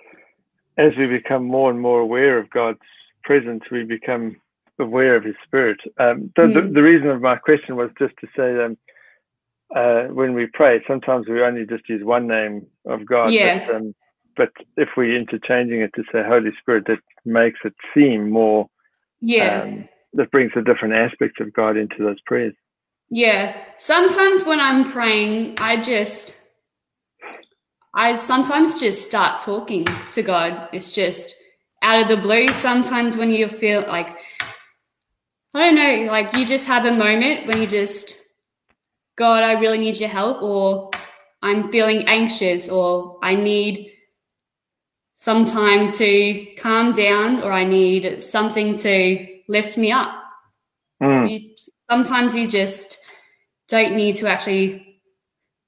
as 0.77 0.91
we 0.97 1.07
become 1.07 1.45
more 1.45 1.69
and 1.69 1.79
more 1.79 1.99
aware 1.99 2.37
of 2.37 2.49
God's 2.49 2.79
presence, 3.23 3.63
we 3.71 3.83
become 3.83 4.35
aware 4.79 5.15
of 5.15 5.23
His 5.23 5.35
Spirit. 5.45 5.79
Um, 5.99 6.31
the, 6.35 6.47
the, 6.47 6.61
Mm. 6.61 6.73
the 6.73 6.83
reason 6.83 7.09
of 7.09 7.21
my 7.21 7.35
question 7.35 7.75
was 7.75 7.89
just 7.99 8.15
to 8.21 8.27
say 8.35 8.63
um, 8.63 8.77
uh, 9.75 10.03
when 10.13 10.33
we 10.33 10.47
pray, 10.47 10.81
sometimes 10.87 11.27
we 11.27 11.41
only 11.43 11.65
just 11.65 11.87
use 11.89 12.03
one 12.03 12.27
name 12.27 12.65
of 12.85 13.05
God. 13.05 13.31
Yeah. 13.33 13.67
But, 13.67 13.75
um, 13.75 13.95
but 14.39 14.53
if 14.77 14.87
we're 14.95 15.17
interchanging 15.17 15.81
it 15.81 15.91
to 15.95 16.03
say 16.13 16.23
Holy 16.25 16.51
Spirit, 16.61 16.85
that 16.87 16.99
makes 17.25 17.59
it 17.65 17.73
seem 17.93 18.31
more. 18.31 18.69
Yeah. 19.19 19.63
Um, 19.63 19.89
that 20.13 20.31
brings 20.31 20.53
a 20.55 20.61
different 20.61 20.93
aspect 20.93 21.41
of 21.41 21.51
God 21.51 21.75
into 21.75 21.97
those 21.99 22.21
prayers. 22.25 22.53
Yeah. 23.09 23.61
Sometimes 23.79 24.45
when 24.45 24.61
I'm 24.61 24.89
praying, 24.89 25.57
I 25.59 25.75
just 25.75 26.37
I 27.93 28.15
sometimes 28.15 28.79
just 28.79 29.05
start 29.05 29.41
talking 29.41 29.85
to 30.13 30.21
God. 30.21 30.69
It's 30.71 30.93
just 30.93 31.35
out 31.83 32.01
of 32.03 32.07
the 32.07 32.15
blue. 32.15 32.47
Sometimes 32.53 33.17
when 33.17 33.31
you 33.31 33.49
feel 33.49 33.81
like 33.81 34.21
I 35.53 35.59
don't 35.59 35.75
know, 35.75 36.09
like 36.09 36.33
you 36.33 36.45
just 36.45 36.65
have 36.67 36.85
a 36.85 36.95
moment 36.95 37.45
when 37.45 37.59
you 37.59 37.67
just 37.67 38.15
God, 39.17 39.43
I 39.43 39.59
really 39.59 39.79
need 39.79 39.99
your 39.99 40.07
help 40.07 40.41
or 40.41 40.91
I'm 41.41 41.69
feeling 41.69 42.07
anxious 42.07 42.69
or 42.69 43.19
I 43.21 43.35
need 43.35 43.97
some 45.21 45.43
time 45.43 45.91
to 45.91 46.45
calm 46.57 46.93
down 46.93 47.43
or 47.43 47.51
I 47.51 47.65
need 47.65 48.23
something 48.23 48.77
to 48.79 49.27
lift 49.47 49.77
me 49.77 49.91
up 49.91 50.15
Mm, 51.01 51.31
you, 51.31 51.55
sometimes 51.89 52.35
you 52.35 52.45
just 52.45 52.97
don't 53.69 53.95
need 53.95 54.17
to 54.17 54.27
actually 54.27 55.01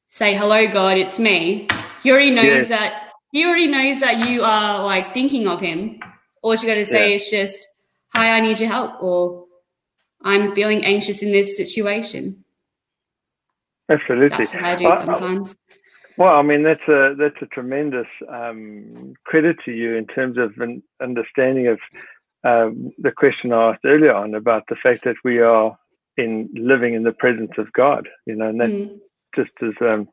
say 0.09 0.33
hello 0.35 0.67
god 0.69 0.97
it's 0.97 1.17
me 1.19 1.69
he 2.03 2.11
already 2.11 2.31
knows 2.31 2.69
Yeah. 2.69 2.77
that 2.79 3.11
he 3.31 3.45
already 3.45 3.67
knows 3.67 4.01
that 4.01 4.27
you 4.27 4.43
are 4.43 4.83
like 4.83 5.13
thinking 5.13 5.47
of 5.47 5.61
him 5.61 6.01
all 6.41 6.53
you 6.53 6.65
got 6.67 6.75
to 6.75 6.83
say 6.85 7.09
Yeah. 7.11 7.15
is 7.15 7.29
just 7.29 7.65
hi 8.13 8.35
i 8.35 8.41
need 8.41 8.59
your 8.59 8.67
help 8.67 9.01
or 9.01 9.45
i'm 10.21 10.53
feeling 10.53 10.83
anxious 10.83 11.21
in 11.23 11.31
this 11.31 11.55
situation 11.55 12.43
absolutely. 13.89 14.37
that's 14.37 14.53
what 14.53 14.65
i 14.65 14.75
do 14.75 14.87
I- 14.87 14.95
I- 15.01 15.05
sometimes 15.05 15.55
Well, 16.17 16.36
I 16.36 16.41
mean 16.41 16.63
that's 16.63 16.88
a 16.88 17.15
that's 17.17 17.41
a 17.41 17.45
tremendous 17.47 18.08
um, 18.30 19.13
credit 19.26 19.58
to 19.65 19.71
you 19.71 19.95
in 19.95 20.08
terms 20.08 20.38
of 20.38 20.58
an 20.58 20.84
understanding 21.02 21.67
of 21.67 21.80
um, 22.43 22.91
the 22.97 23.12
question 23.12 23.54
I 23.54 23.71
asked 23.71 23.86
earlier 23.86 24.13
on 24.13 24.34
about 24.36 24.63
the 24.67 24.76
fact 24.76 25.04
that 25.04 25.15
we 25.24 25.39
are 25.39 25.78
in 26.17 26.50
living 26.54 26.93
in 26.93 27.04
the 27.04 27.13
presence 27.13 27.52
of 27.58 27.71
God. 27.74 28.08
You 28.26 28.36
know, 28.36 28.50
and 28.50 28.60
that 28.60 28.69
mm. 28.69 29.00
just 29.36 29.52
as 29.62 29.74
um, 29.82 30.10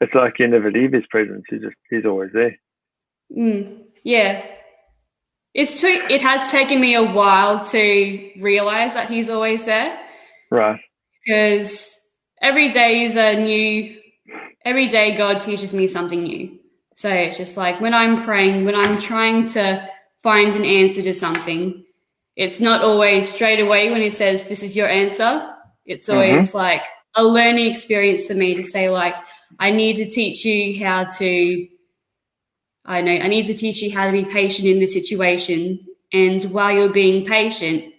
it's 0.00 0.14
like 0.14 0.38
you 0.38 0.48
never 0.48 0.70
leave 0.70 0.92
His 0.92 1.06
presence. 1.10 1.44
He's 1.48 1.62
just 1.62 1.76
He's 1.90 2.06
always 2.06 2.30
there. 2.32 2.56
Mm. 3.36 3.82
Yeah, 4.04 4.44
it's. 5.54 5.82
It 5.82 6.22
has 6.22 6.50
taken 6.50 6.80
me 6.80 6.94
a 6.94 7.02
while 7.02 7.64
to 7.66 8.30
realize 8.40 8.94
that 8.94 9.10
He's 9.10 9.30
always 9.30 9.64
there. 9.64 9.98
Right. 10.50 10.80
Because 11.24 11.96
every 12.42 12.70
day 12.70 13.04
is 13.04 13.16
a 13.16 13.40
new 13.40 14.01
every 14.64 14.88
day 14.88 15.16
God 15.16 15.42
teaches 15.42 15.72
me 15.72 15.86
something 15.86 16.22
new. 16.22 16.58
So 16.94 17.08
it's 17.08 17.36
just 17.36 17.56
like 17.56 17.80
when 17.80 17.94
I'm 17.94 18.22
praying, 18.24 18.64
when 18.64 18.74
I'm 18.74 19.00
trying 19.00 19.46
to 19.48 19.88
find 20.22 20.54
an 20.54 20.64
answer 20.64 21.02
to 21.02 21.14
something, 21.14 21.84
it's 22.36 22.60
not 22.60 22.82
always 22.82 23.32
straight 23.32 23.60
away 23.60 23.90
when 23.90 24.00
He 24.00 24.10
says, 24.10 24.48
This 24.48 24.62
is 24.62 24.76
your 24.76 24.88
answer. 24.88 25.54
It's 25.84 26.08
mm-hmm. 26.08 26.16
always 26.16 26.48
mm-hmm. 26.48 26.58
like 26.58 26.82
a 27.14 27.24
learning 27.24 27.70
experience 27.70 28.26
for 28.26 28.34
me 28.34 28.54
to 28.54 28.62
say, 28.62 28.88
like, 28.88 29.16
I 29.58 29.70
need 29.70 29.96
to 29.96 30.08
teach 30.08 30.44
you 30.44 30.84
how 30.84 31.04
to, 31.04 31.68
I 32.84 33.02
know, 33.02 33.12
I 33.12 33.28
need 33.28 33.46
to 33.46 33.54
teach 33.54 33.82
you 33.82 33.92
how 33.92 34.06
to 34.06 34.12
be 34.12 34.24
patient 34.24 34.68
in 34.68 34.78
this 34.78 34.94
situation. 34.94 35.86
And 36.12 36.42
while 36.44 36.72
you're 36.72 36.92
being 36.92 37.26
patient, 37.26 37.91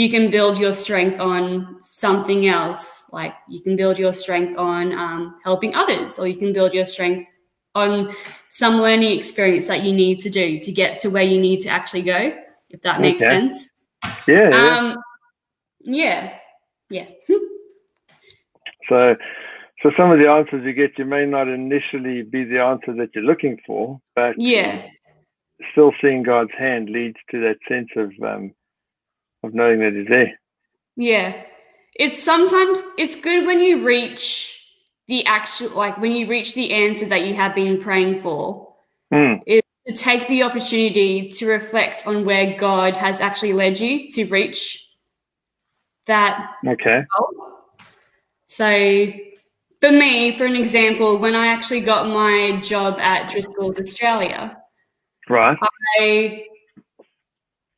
you 0.00 0.08
can 0.08 0.30
build 0.30 0.56
your 0.56 0.72
strength 0.72 1.20
on 1.20 1.76
something 1.82 2.46
else. 2.46 3.04
Like 3.12 3.34
you 3.50 3.60
can 3.60 3.76
build 3.76 3.98
your 3.98 4.14
strength 4.14 4.56
on 4.56 4.94
um, 4.94 5.38
helping 5.44 5.74
others, 5.74 6.18
or 6.18 6.26
you 6.26 6.36
can 6.36 6.54
build 6.54 6.72
your 6.72 6.86
strength 6.86 7.28
on 7.74 8.10
some 8.48 8.80
learning 8.80 9.18
experience 9.18 9.68
that 9.68 9.82
you 9.82 9.92
need 9.92 10.18
to 10.20 10.30
do 10.30 10.58
to 10.58 10.72
get 10.72 10.98
to 11.00 11.10
where 11.10 11.22
you 11.22 11.38
need 11.38 11.60
to 11.60 11.68
actually 11.68 12.00
go. 12.00 12.34
If 12.70 12.80
that 12.80 13.02
makes 13.02 13.20
okay. 13.20 13.30
sense. 13.30 13.72
Yeah. 14.26 14.48
Um, 14.48 14.96
yeah. 15.80 16.32
Yeah. 16.88 17.06
so, 18.88 19.16
so 19.82 19.90
some 19.98 20.12
of 20.12 20.18
the 20.18 20.30
answers 20.30 20.64
you 20.64 20.72
get, 20.72 20.98
you 20.98 21.04
may 21.04 21.26
not 21.26 21.46
initially 21.46 22.22
be 22.22 22.44
the 22.44 22.58
answer 22.58 22.94
that 22.94 23.10
you're 23.14 23.24
looking 23.24 23.58
for, 23.66 24.00
but 24.16 24.34
yeah, 24.38 24.86
still 25.72 25.92
seeing 26.00 26.22
God's 26.22 26.52
hand 26.58 26.88
leads 26.88 27.18
to 27.32 27.40
that 27.42 27.58
sense 27.68 27.90
of 27.96 28.12
um, 28.26 28.54
of 29.42 29.54
knowing 29.54 29.80
that 29.80 29.94
he's 29.94 30.08
there. 30.08 30.38
Yeah. 30.96 31.42
It's 31.94 32.22
sometimes 32.22 32.82
it's 32.98 33.16
good 33.16 33.46
when 33.46 33.60
you 33.60 33.84
reach 33.84 34.56
the 35.08 35.24
actual 35.26 35.70
like 35.70 35.98
when 35.98 36.12
you 36.12 36.28
reach 36.28 36.54
the 36.54 36.70
answer 36.70 37.06
that 37.06 37.26
you 37.26 37.34
have 37.34 37.54
been 37.54 37.80
praying 37.80 38.22
for. 38.22 38.74
Mm. 39.12 39.42
Is 39.46 39.62
to 39.88 39.96
take 39.96 40.28
the 40.28 40.42
opportunity 40.42 41.30
to 41.30 41.46
reflect 41.46 42.06
on 42.06 42.24
where 42.24 42.56
God 42.56 42.96
has 42.96 43.20
actually 43.20 43.52
led 43.52 43.80
you 43.80 44.10
to 44.12 44.24
reach 44.26 44.86
that. 46.06 46.54
Okay. 46.66 47.02
Goal. 47.18 47.50
So 48.46 49.12
for 49.80 49.90
me, 49.90 50.36
for 50.36 50.44
an 50.44 50.56
example, 50.56 51.18
when 51.18 51.34
I 51.34 51.48
actually 51.48 51.80
got 51.80 52.06
my 52.06 52.60
job 52.60 52.98
at 53.00 53.30
Driscoll's 53.30 53.78
Australia, 53.80 54.56
right, 55.28 55.56
I 55.98 56.44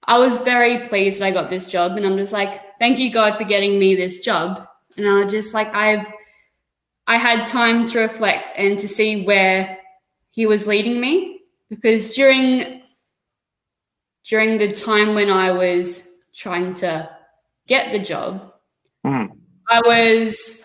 I 0.04 0.18
was 0.18 0.36
very 0.38 0.86
pleased 0.86 1.20
that 1.20 1.26
I 1.26 1.30
got 1.30 1.50
this 1.50 1.66
job, 1.66 1.96
and 1.96 2.04
I'm 2.04 2.16
just 2.16 2.32
like, 2.32 2.78
thank 2.78 2.98
you 2.98 3.12
God 3.12 3.38
for 3.38 3.44
getting 3.44 3.78
me 3.78 3.94
this 3.94 4.20
job. 4.20 4.66
And 4.96 5.08
I 5.08 5.24
was 5.24 5.32
just 5.32 5.54
like, 5.54 5.72
I've 5.74 6.06
I 7.06 7.16
had 7.16 7.46
time 7.46 7.84
to 7.86 8.00
reflect 8.00 8.52
and 8.56 8.78
to 8.78 8.88
see 8.88 9.24
where 9.24 9.78
He 10.30 10.46
was 10.46 10.66
leading 10.66 11.00
me 11.00 11.40
because 11.68 12.12
during 12.14 12.82
during 14.24 14.58
the 14.58 14.72
time 14.72 15.14
when 15.14 15.30
I 15.30 15.50
was 15.50 16.08
trying 16.34 16.74
to 16.74 17.10
get 17.66 17.92
the 17.92 17.98
job, 17.98 18.52
mm. 19.04 19.30
I 19.68 19.80
was 19.80 20.64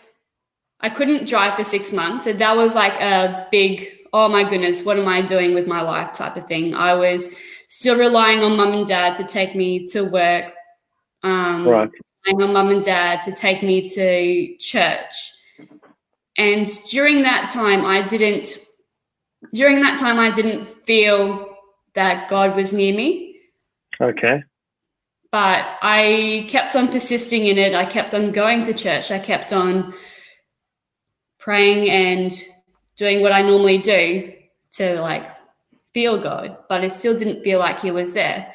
I 0.79 0.89
couldn't 0.89 1.27
drive 1.27 1.55
for 1.55 1.63
six 1.63 1.91
months, 1.91 2.25
so 2.25 2.33
that 2.33 2.55
was 2.55 2.75
like 2.75 2.99
a 3.01 3.47
big 3.51 3.93
oh 4.13 4.29
my 4.29 4.43
goodness, 4.49 4.83
what 4.83 4.97
am 4.97 5.07
I 5.07 5.21
doing 5.21 5.53
with 5.53 5.67
my 5.67 5.81
life 5.81 6.13
type 6.13 6.37
of 6.37 6.47
thing. 6.47 6.73
I 6.73 6.93
was 6.93 7.35
still 7.67 7.97
relying 7.97 8.43
on 8.43 8.57
mum 8.57 8.73
and 8.73 8.87
dad 8.87 9.15
to 9.17 9.23
take 9.23 9.55
me 9.55 9.87
to 9.87 10.01
work. 10.03 10.53
Um, 11.23 11.67
right. 11.67 11.89
Relying 12.25 12.43
on 12.43 12.53
mum 12.53 12.69
and 12.69 12.83
dad 12.83 13.23
to 13.23 13.31
take 13.31 13.61
me 13.63 13.89
to 13.89 14.57
church. 14.57 15.13
And 16.37 16.67
during 16.89 17.23
that 17.23 17.49
time, 17.49 17.85
I 17.85 18.01
didn't. 18.01 18.57
During 19.53 19.81
that 19.81 19.99
time, 19.99 20.19
I 20.19 20.31
didn't 20.31 20.67
feel 20.85 21.55
that 21.93 22.29
God 22.29 22.55
was 22.55 22.73
near 22.73 22.93
me. 22.93 23.39
Okay. 23.99 24.43
But 25.31 25.65
I 25.81 26.47
kept 26.49 26.75
on 26.75 26.87
persisting 26.87 27.45
in 27.45 27.57
it. 27.57 27.75
I 27.75 27.85
kept 27.85 28.13
on 28.13 28.31
going 28.31 28.65
to 28.65 28.73
church. 28.73 29.11
I 29.11 29.19
kept 29.19 29.51
on 29.51 29.93
praying 31.39 31.89
and 31.89 32.31
doing 32.95 33.21
what 33.21 33.31
I 33.31 33.41
normally 33.41 33.77
do 33.77 34.33
to 34.73 35.01
like 35.01 35.36
feel 35.97 36.19
good, 36.19 36.55
but 36.69 36.83
it 36.83 36.93
still 36.93 37.17
didn't 37.17 37.41
feel 37.41 37.57
like 37.57 37.81
he 37.81 37.89
was 37.89 38.13
there. 38.13 38.53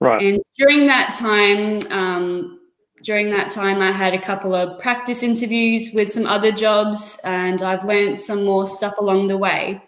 Right. 0.00 0.22
And 0.22 0.40
during 0.56 0.86
that 0.86 1.16
time, 1.16 1.80
um, 1.90 2.60
during 3.02 3.30
that 3.30 3.50
time, 3.50 3.80
I 3.82 3.90
had 3.90 4.14
a 4.14 4.20
couple 4.30 4.54
of 4.54 4.78
practice 4.78 5.24
interviews 5.24 5.90
with 5.92 6.12
some 6.12 6.24
other 6.24 6.52
jobs, 6.52 7.18
and 7.24 7.62
I've 7.62 7.84
learned 7.84 8.20
some 8.20 8.44
more 8.44 8.68
stuff 8.68 8.94
along 8.98 9.26
the 9.26 9.36
way. 9.36 9.82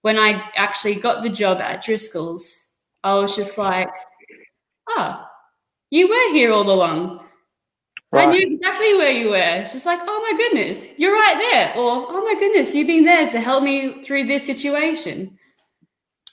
When 0.00 0.16
I 0.16 0.42
actually 0.56 0.94
got 0.94 1.22
the 1.22 1.28
job 1.28 1.60
at 1.60 1.84
Driscoll's, 1.84 2.72
I 3.04 3.12
was 3.16 3.36
just 3.36 3.58
like, 3.58 3.92
"Ah, 4.88 4.96
oh, 4.96 5.26
you 5.90 6.08
were 6.08 6.32
here 6.32 6.52
all 6.52 6.70
along." 6.70 7.20
Right. 8.12 8.28
I 8.28 8.32
knew 8.32 8.54
exactly 8.54 8.94
where 8.94 9.12
you 9.12 9.28
were. 9.28 9.68
Just 9.70 9.86
like, 9.86 10.00
oh 10.02 10.20
my 10.26 10.34
goodness, 10.36 10.88
you're 10.96 11.12
right 11.12 11.38
there. 11.38 11.68
Or, 11.76 12.06
oh 12.08 12.24
my 12.24 12.34
goodness, 12.40 12.74
you've 12.74 12.88
been 12.94 13.04
there 13.04 13.28
to 13.28 13.40
help 13.40 13.62
me 13.62 14.02
through 14.04 14.24
this 14.24 14.44
situation. 14.46 15.38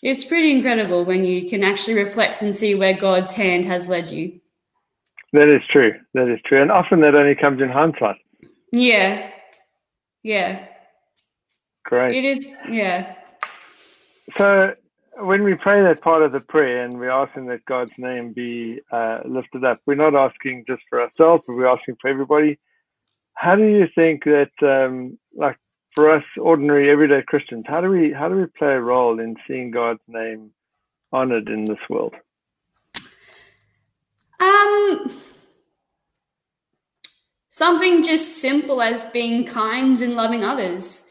It's 0.03 0.23
pretty 0.23 0.51
incredible 0.51 1.05
when 1.05 1.25
you 1.25 1.49
can 1.49 1.63
actually 1.63 1.95
reflect 1.95 2.41
and 2.41 2.53
see 2.53 2.75
where 2.75 2.93
God's 2.93 3.33
hand 3.33 3.65
has 3.65 3.89
led 3.89 4.09
you. 4.09 4.39
That 5.33 5.53
is 5.53 5.61
true. 5.69 5.93
That 6.13 6.29
is 6.29 6.39
true. 6.45 6.61
And 6.61 6.71
often 6.71 7.01
that 7.01 7.15
only 7.15 7.35
comes 7.35 7.61
in 7.61 7.69
hindsight. 7.69 8.17
Yeah. 8.71 9.31
Yeah. 10.23 10.67
Great. 11.83 12.15
It 12.15 12.25
is, 12.25 12.47
yeah. 12.69 13.15
So 14.37 14.73
when 15.19 15.43
we 15.43 15.55
pray 15.55 15.81
that 15.81 16.01
part 16.01 16.21
of 16.21 16.31
the 16.31 16.41
prayer 16.41 16.83
and 16.83 16.99
we're 16.99 17.09
asking 17.09 17.47
that 17.47 17.65
God's 17.65 17.97
name 17.97 18.33
be 18.33 18.79
uh, 18.91 19.19
lifted 19.25 19.63
up, 19.63 19.79
we're 19.85 19.95
not 19.95 20.15
asking 20.15 20.65
just 20.67 20.83
for 20.89 21.01
ourselves, 21.01 21.43
but 21.47 21.55
we're 21.55 21.67
asking 21.67 21.95
for 22.01 22.09
everybody. 22.09 22.59
How 23.33 23.55
do 23.55 23.65
you 23.65 23.87
think 23.95 24.25
that, 24.25 24.51
um, 24.61 25.17
like, 25.35 25.57
for 25.97 26.13
us 26.13 26.23
ordinary 26.39 26.91
everyday 26.91 27.23
Christians, 27.23 27.65
how 27.67 27.81
do 27.81 27.89
we 27.89 28.13
how 28.13 28.29
do 28.29 28.35
we 28.35 28.45
play 28.45 28.73
a 28.73 28.79
role 28.79 29.19
in 29.19 29.35
seeing 29.47 29.71
God's 29.71 29.99
name 30.07 30.51
honored 31.11 31.49
in 31.49 31.65
this 31.65 31.79
world? 31.89 32.13
Um 34.39 35.11
something 37.49 38.03
just 38.03 38.37
simple 38.37 38.79
as 38.79 39.05
being 39.05 39.43
kind 39.47 39.99
and 39.99 40.13
loving 40.13 40.43
others. 40.43 41.07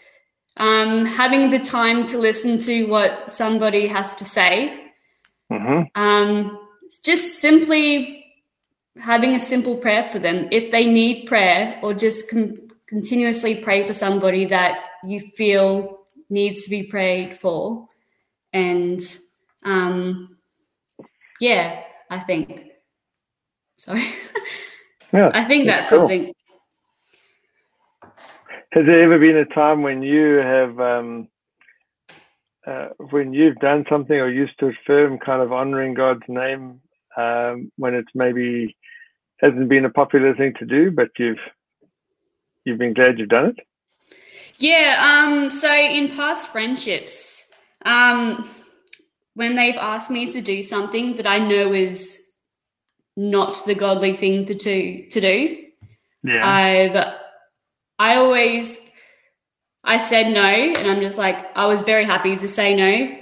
Um, 0.57 1.05
having 1.05 1.51
the 1.51 1.59
time 1.59 2.07
to 2.07 2.17
listen 2.19 2.59
to 2.61 2.85
what 2.85 3.31
somebody 3.31 3.89
has 3.89 4.15
to 4.15 4.25
say. 4.25 4.93
Mm-hmm. 5.53 6.01
Um, 6.01 6.59
just 7.03 7.41
simply 7.41 8.25
having 8.99 9.35
a 9.35 9.41
simple 9.41 9.77
prayer 9.77 10.09
for 10.13 10.21
them. 10.21 10.49
If 10.53 10.71
they 10.71 10.87
need 10.87 11.27
prayer 11.27 11.79
or 11.83 11.93
just 11.93 12.31
com- 12.31 12.66
continuously 12.89 13.57
pray 13.57 13.87
for 13.87 13.93
somebody 13.93 14.45
that 14.47 14.85
you 15.05 15.21
feel 15.21 16.01
needs 16.31 16.65
to 16.65 16.71
be 16.71 16.85
prayed 16.85 17.39
for. 17.39 17.89
And 18.53 19.01
um, 19.65 20.37
yeah, 21.41 21.83
I 22.11 22.21
think. 22.21 22.71
Sorry. 23.79 24.13
Yeah, 25.13 25.31
I 25.33 25.45
think 25.45 25.67
that's 25.67 25.89
cool. 25.89 26.01
something. 26.01 26.33
Has 28.73 28.85
there 28.87 29.05
ever 29.05 29.19
been 29.19 29.37
a 29.37 29.47
time 29.47 29.83
when 29.83 30.03
you 30.03 30.35
have, 30.39 30.79
um, 30.81 31.29
uh, 32.67 32.89
when 33.11 33.33
you've 33.33 33.57
done 33.57 33.85
something 33.89 34.17
or 34.17 34.29
you 34.29 34.49
stood 34.49 34.75
firm, 34.85 35.19
kind 35.19 35.41
of 35.41 35.53
honoring 35.53 35.95
God's 35.95 36.25
name, 36.29 36.81
um, 37.17 37.71
when 37.77 37.95
it's 37.95 38.11
maybe 38.15 38.77
hasn't 39.39 39.69
been 39.69 39.85
a 39.85 39.91
popular 39.91 40.35
thing 40.35 40.55
to 40.59 40.67
do, 40.67 40.91
but 40.91 41.09
you've 41.19 41.39
you've 42.67 42.79
been 42.79 42.93
glad 42.93 43.19
you've 43.19 43.29
done 43.29 43.47
it? 43.47 43.67
Yeah. 44.59 45.25
Um, 45.27 45.51
so 45.51 45.73
in 45.73 46.15
past 46.15 46.49
friendships, 46.49 47.51
um, 47.85 48.49
when 49.35 49.55
they've 49.55 49.77
asked 49.77 50.11
me 50.11 50.33
to 50.33 50.41
do 50.41 50.63
something 50.63 51.17
that 51.17 51.27
I 51.27 51.39
know 51.39 51.73
is 51.73 52.23
not 53.17 53.65
the 53.67 53.75
godly 53.75 54.15
thing 54.15 54.45
to 54.47 54.55
do, 54.55 55.09
to 55.11 55.21
do, 55.21 55.65
yeah. 56.23 56.47
I've 56.47 57.15
I 57.99 58.17
always 58.17 58.91
I 59.85 59.99
said 59.99 60.33
no, 60.33 60.41
and 60.41 60.91
I'm 60.91 61.01
just 61.01 61.17
like, 61.17 61.57
I 61.57 61.67
was 61.67 61.83
very 61.83 62.05
happy 62.05 62.37
to 62.37 62.49
say 62.49 62.75
no. 62.75 63.17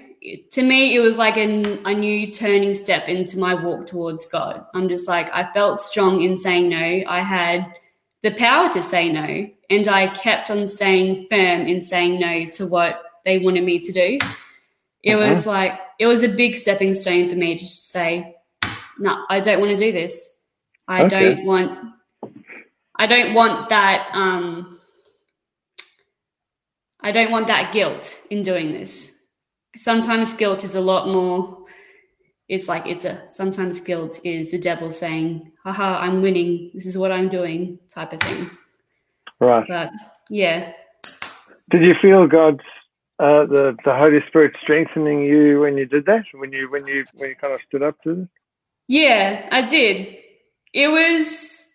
To 0.53 0.63
me, 0.63 0.97
it 0.97 1.01
was 1.01 1.19
like 1.19 1.37
a, 1.37 1.79
a 1.85 1.93
new 1.93 2.33
turning 2.33 2.75
step 2.75 3.09
into 3.09 3.39
my 3.39 3.55
walk 3.55 3.87
towards 3.87 4.25
God. 4.27 4.65
I'm 4.75 4.89
just 4.89 5.07
like, 5.07 5.31
I 5.35 5.53
felt 5.53 5.83
strong 5.83 6.23
in 6.23 6.39
saying 6.39 6.71
no. 6.71 7.03
I 7.07 7.21
had 7.21 7.67
the 8.25 8.31
power 8.31 8.73
to 8.73 8.81
say 8.81 9.13
no, 9.13 9.47
and 9.69 9.87
I 9.87 10.09
kept 10.09 10.51
on 10.51 10.67
staying 10.67 11.29
firm 11.29 11.67
in 11.67 11.83
saying 11.83 12.19
no 12.19 12.47
to 12.53 12.67
what 12.67 13.03
they 13.27 13.39
wanted 13.39 13.65
me 13.65 13.79
to 13.81 13.93
do. 13.93 14.19
It 15.03 15.15
uh-huh. 15.15 15.29
was 15.29 15.47
like, 15.47 15.79
it 15.99 16.07
was 16.07 16.23
a 16.23 16.29
big 16.29 16.57
stepping 16.57 16.95
stone 16.95 17.29
for 17.29 17.37
me 17.37 17.55
just 17.59 17.83
to 17.83 17.87
say, 17.89 18.35
no, 18.99 19.27
I 19.29 19.41
don't 19.41 19.61
want 19.61 19.73
to 19.73 19.77
do 19.77 19.93
this. 19.93 20.31
I 20.89 21.03
okay. 21.05 21.35
don't 21.35 21.45
want, 21.45 21.79
I 22.97 23.07
don't 23.07 23.35
want 23.35 23.69
that, 23.69 24.09
um, 24.15 24.81
I 27.03 27.13
don't 27.13 27.31
want 27.31 27.49
that 27.49 27.75
guilt 27.75 28.19
in 28.31 28.43
doing 28.43 28.73
this. 28.73 29.13
Sometimes 29.77 30.33
guilt 30.33 30.65
is 30.65 30.77
a 30.77 30.81
lot 30.81 31.09
more. 31.09 31.64
It's 32.49 32.69
like 32.69 32.87
it's 32.87 33.05
a 33.05 33.23
sometimes 33.31 33.81
guilt 33.81 34.21
is 34.23 34.51
the 34.51 34.59
devil 34.59 34.91
saying, 34.91 35.51
"Haha, 35.65 35.99
I'm 35.99 36.21
winning. 36.21 36.71
This 36.75 36.87
is 36.87 36.99
what 36.99 37.11
I'm 37.11 37.29
doing," 37.29 37.79
type 37.91 38.13
of 38.13 38.21
thing. 38.21 38.51
Right. 39.41 39.65
But 39.67 39.91
yeah. 40.29 40.73
Did 41.71 41.83
you 41.83 41.95
feel 42.03 42.27
God's 42.27 42.61
uh, 43.19 43.47
the 43.47 43.77
the 43.85 43.95
Holy 43.95 44.21
Spirit 44.29 44.55
strengthening 44.63 45.23
you 45.23 45.61
when 45.61 45.79
you 45.79 45.87
did 45.87 46.05
that? 46.07 46.25
When 46.35 46.53
you 46.53 46.71
when 46.71 46.87
you 46.87 47.05
when 47.15 47.31
you 47.31 47.37
kind 47.37 47.55
of 47.55 47.61
stood 47.67 47.83
up 47.83 48.01
to 48.03 48.23
it? 48.23 48.29
Yeah, 48.89 49.49
I 49.51 49.63
did. 49.63 50.19
It 50.73 50.89
was. 50.89 51.67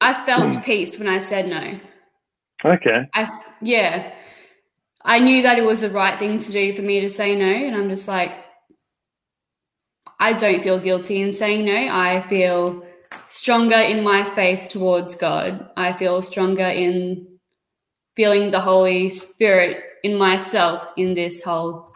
I 0.00 0.24
felt 0.26 0.54
hmm. 0.54 0.60
peace 0.60 0.98
when 0.98 1.08
I 1.08 1.18
said 1.18 1.48
no. 1.48 1.80
Okay. 2.64 3.08
I 3.14 3.40
yeah. 3.60 4.12
I 5.04 5.20
knew 5.20 5.42
that 5.42 5.58
it 5.58 5.64
was 5.64 5.80
the 5.80 5.90
right 5.90 6.18
thing 6.18 6.38
to 6.38 6.52
do 6.52 6.74
for 6.74 6.82
me 6.82 7.00
to 7.00 7.08
say 7.08 7.36
no, 7.36 7.46
and 7.46 7.76
I'm 7.76 7.88
just 7.88 8.08
like, 8.08 8.32
I 10.18 10.32
don't 10.32 10.62
feel 10.62 10.78
guilty 10.78 11.20
in 11.20 11.32
saying 11.32 11.64
no. 11.64 11.74
I 11.74 12.22
feel 12.28 12.86
stronger 13.28 13.76
in 13.76 14.02
my 14.02 14.24
faith 14.24 14.68
towards 14.68 15.14
God. 15.14 15.70
I 15.76 15.92
feel 15.92 16.22
stronger 16.22 16.64
in 16.64 17.26
feeling 18.14 18.50
the 18.50 18.60
Holy 18.60 19.10
Spirit 19.10 19.82
in 20.02 20.16
myself 20.16 20.88
in 20.96 21.14
this 21.14 21.42
whole 21.42 21.90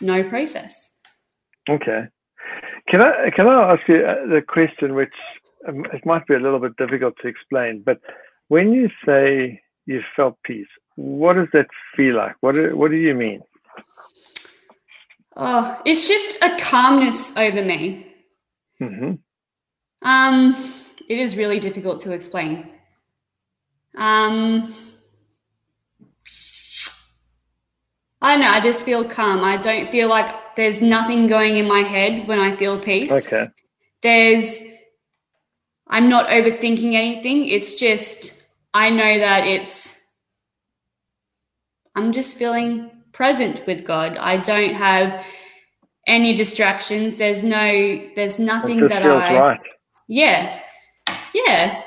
no 0.00 0.22
process. 0.22 0.90
Okay. 1.68 2.04
Can 2.88 3.02
I 3.02 3.30
can 3.30 3.46
I 3.46 3.74
ask 3.74 3.86
you 3.88 4.04
uh, 4.04 4.26
the 4.26 4.42
question, 4.46 4.94
which 4.94 5.14
um, 5.68 5.84
it 5.92 6.06
might 6.06 6.26
be 6.26 6.34
a 6.34 6.40
little 6.40 6.60
bit 6.60 6.76
difficult 6.76 7.14
to 7.20 7.28
explain, 7.28 7.82
but 7.84 8.00
when 8.48 8.72
you 8.72 8.88
say 9.04 9.60
you 9.88 10.02
felt 10.14 10.36
peace. 10.44 10.68
What 10.94 11.36
does 11.36 11.48
that 11.54 11.66
feel 11.96 12.16
like? 12.16 12.36
What 12.40 12.54
do, 12.54 12.76
what 12.76 12.90
do 12.90 12.96
you 12.96 13.14
mean? 13.14 13.40
Oh, 15.40 15.80
it's 15.84 16.08
just 16.08 16.42
a 16.42 16.58
calmness 16.58 17.36
over 17.36 17.62
me. 17.62 18.12
Mm-hmm. 18.82 19.14
Um, 20.02 20.74
it 21.08 21.18
is 21.18 21.36
really 21.36 21.60
difficult 21.60 22.00
to 22.02 22.12
explain. 22.12 22.68
Um, 23.96 24.74
I 28.20 28.32
don't 28.32 28.40
know. 28.40 28.50
I 28.50 28.60
just 28.60 28.84
feel 28.84 29.04
calm. 29.04 29.44
I 29.44 29.56
don't 29.56 29.92
feel 29.92 30.08
like 30.08 30.56
there's 30.56 30.82
nothing 30.82 31.28
going 31.28 31.56
in 31.56 31.68
my 31.68 31.80
head 31.80 32.26
when 32.26 32.40
I 32.40 32.56
feel 32.56 32.80
peace. 32.80 33.12
Okay. 33.12 33.48
There's, 34.02 34.60
I'm 35.86 36.08
not 36.08 36.28
overthinking 36.30 36.94
anything. 36.94 37.46
It's 37.46 37.74
just 37.74 38.44
I 38.74 38.90
know 38.90 39.18
that 39.20 39.46
it's, 39.46 40.02
I'm 41.94 42.12
just 42.12 42.36
feeling 42.36 42.90
present 43.18 43.66
with 43.66 43.84
God. 43.84 44.16
I 44.16 44.36
don't 44.44 44.74
have 44.74 45.26
any 46.06 46.36
distractions. 46.36 47.16
There's 47.16 47.42
no, 47.42 47.66
there's 48.14 48.38
nothing 48.38 48.86
that 48.86 49.02
I, 49.02 49.40
right. 49.40 49.60
yeah, 50.06 50.56
yeah. 51.34 51.82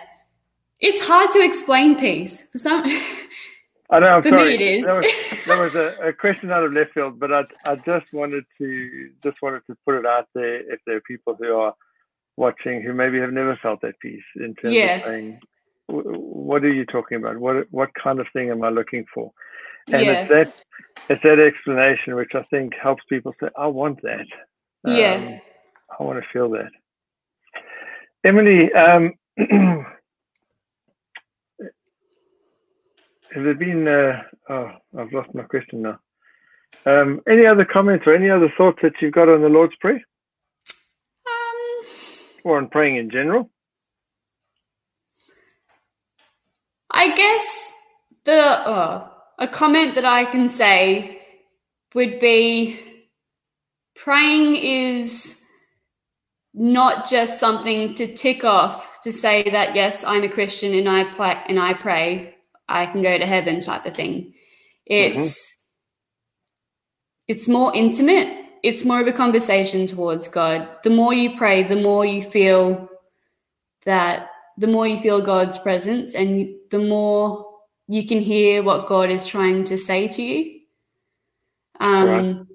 It's 0.82 1.02
hard 1.08 1.32
to 1.32 1.40
explain 1.42 1.98
peace 1.98 2.50
for 2.52 2.58
some. 2.58 2.84
I 3.90 4.00
know. 4.00 4.08
I'm 4.08 4.24
for 4.24 4.30
sorry. 4.30 4.44
me, 4.44 4.54
it 4.56 4.62
is. 4.62 4.86
That 4.86 4.96
was, 5.48 5.74
was 5.74 5.76
a, 5.76 6.10
a, 6.10 6.14
question 6.14 6.52
out 6.52 6.66
of 6.66 6.74
left 6.74 6.94
field, 6.94 7.18
but 7.18 7.32
I, 7.32 7.44
I 7.66 7.76
just 7.78 8.14
wanted 8.14 8.44
to 8.58 9.10
just 9.24 9.42
wanted 9.42 9.62
to 9.68 9.78
put 9.86 9.96
it 9.96 10.06
out 10.06 10.28
there. 10.36 10.74
If 10.74 10.82
there 10.86 10.98
are 10.98 11.02
people 11.02 11.36
who 11.40 11.56
are 11.56 11.74
watching 12.36 12.82
who 12.82 12.94
maybe 12.94 13.20
have 13.20 13.32
never 13.32 13.58
felt 13.62 13.80
that 13.82 14.00
peace 14.02 14.30
in 14.36 14.56
terms 14.56 14.74
yeah. 14.74 14.96
of 14.98 15.04
saying, 15.04 15.40
what 15.88 16.64
are 16.64 16.74
you 16.74 16.86
talking 16.86 17.18
about? 17.18 17.38
What 17.38 17.68
what 17.72 17.90
kind 18.02 18.20
of 18.20 18.28
thing 18.34 18.50
am 18.50 18.64
I 18.64 18.70
looking 18.70 19.06
for? 19.14 19.32
And 19.88 20.06
yeah. 20.06 20.12
it's 20.12 20.30
that 20.30 20.54
it's 21.10 21.24
that 21.24 21.40
explanation 21.40 22.16
which 22.16 22.32
I 22.36 22.44
think 22.44 22.74
helps 22.82 23.04
people 23.10 23.34
say, 23.40 23.48
I 23.58 23.68
want 23.68 24.02
that. 24.04 24.26
Um, 24.86 24.96
yeah. 24.96 25.40
I 26.00 26.04
want 26.04 26.22
to 26.22 26.30
feel 26.32 26.50
that. 26.52 26.72
Emily, 28.24 28.72
um, 28.74 29.14
have 33.34 33.44
there 33.44 33.54
been? 33.56 33.88
Uh, 33.88 34.22
oh, 34.50 34.72
I've 34.98 35.12
lost 35.12 35.34
my 35.34 35.44
question 35.44 35.82
now. 35.82 36.00
Um, 36.86 37.22
any 37.28 37.46
other 37.46 37.66
comments 37.66 38.06
or 38.08 38.16
any 38.16 38.30
other 38.30 38.52
thoughts 38.58 38.80
that 38.82 38.94
you've 39.02 39.14
got 39.14 39.30
on 39.30 39.42
the 39.42 39.50
Lord's 39.50 39.76
Prayer? 39.82 40.02
Um, 41.28 41.86
or 42.44 42.58
on 42.58 42.70
praying 42.70 42.98
in 42.98 43.10
general? 43.10 43.50
I 46.92 47.16
guess 47.16 47.74
the 48.26 48.42
uh, 48.42 49.11
a 49.42 49.48
comment 49.48 49.96
that 49.96 50.06
I 50.06 50.24
can 50.26 50.48
say 50.48 51.20
would 51.96 52.20
be 52.20 52.80
praying 53.96 54.56
is 54.56 55.42
not 56.54 57.10
just 57.10 57.40
something 57.40 57.96
to 57.96 58.16
tick 58.16 58.44
off 58.44 59.02
to 59.04 59.12
say 59.12 59.50
that 59.50 59.76
yes, 59.76 60.04
I'm 60.04 60.24
a 60.24 60.30
Christian 60.30 60.76
and 60.76 60.88
I 60.88 61.06
play 61.06 61.42
and 61.48 61.60
I 61.60 61.74
pray, 61.74 62.36
I 62.70 62.86
can 62.86 63.02
go 63.02 63.18
to 63.18 63.26
heaven 63.26 63.60
type 63.60 63.86
of 63.88 63.96
thing. 63.96 64.34
It's 64.86 65.40
mm-hmm. 65.40 67.32
it's 67.34 67.48
more 67.48 67.76
intimate. 67.76 68.46
It's 68.64 68.86
more 68.86 69.02
of 69.02 69.08
a 69.08 69.14
conversation 69.14 69.88
towards 69.88 70.28
God. 70.28 70.70
The 70.84 70.92
more 70.92 71.16
you 71.16 71.36
pray, 71.36 71.64
the 71.64 71.82
more 71.82 72.06
you 72.06 72.22
feel 72.22 72.90
that 73.86 74.30
the 74.58 74.68
more 74.68 74.88
you 74.88 75.00
feel 75.00 75.20
God's 75.20 75.58
presence 75.58 76.14
and 76.14 76.54
the 76.70 76.78
more 76.78 77.51
you 77.88 78.06
can 78.06 78.20
hear 78.20 78.64
what 78.64 78.88
God 78.88 79.10
is 79.10 79.28
trying 79.28 79.66
to 79.66 79.78
say 79.78 80.08
to 80.08 80.22
you. 80.22 80.60
Um, 81.80 82.08
right. 82.08 82.46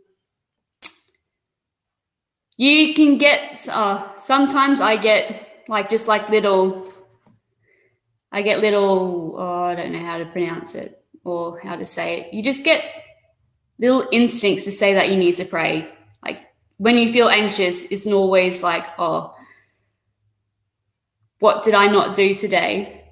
You 2.56 2.94
can 2.94 3.18
get, 3.18 3.68
uh, 3.68 4.16
sometimes 4.16 4.80
I 4.80 4.96
get 4.96 5.64
like 5.68 5.90
just 5.90 6.08
like 6.08 6.30
little, 6.30 6.92
I 8.32 8.42
get 8.42 8.60
little, 8.60 9.34
oh, 9.36 9.64
I 9.64 9.74
don't 9.74 9.92
know 9.92 10.04
how 10.04 10.18
to 10.18 10.26
pronounce 10.26 10.74
it 10.74 11.02
or 11.24 11.60
how 11.60 11.76
to 11.76 11.84
say 11.84 12.20
it. 12.20 12.34
You 12.34 12.42
just 12.42 12.64
get 12.64 12.84
little 13.78 14.08
instincts 14.10 14.64
to 14.64 14.70
say 14.70 14.94
that 14.94 15.10
you 15.10 15.16
need 15.16 15.36
to 15.36 15.44
pray. 15.44 15.88
Like 16.22 16.40
when 16.78 16.96
you 16.96 17.12
feel 17.12 17.28
anxious, 17.28 17.82
it's 17.90 18.06
not 18.06 18.16
always 18.16 18.62
like, 18.62 18.86
oh, 18.98 19.34
what 21.40 21.62
did 21.62 21.74
I 21.74 21.88
not 21.88 22.14
do 22.14 22.34
today? 22.34 23.05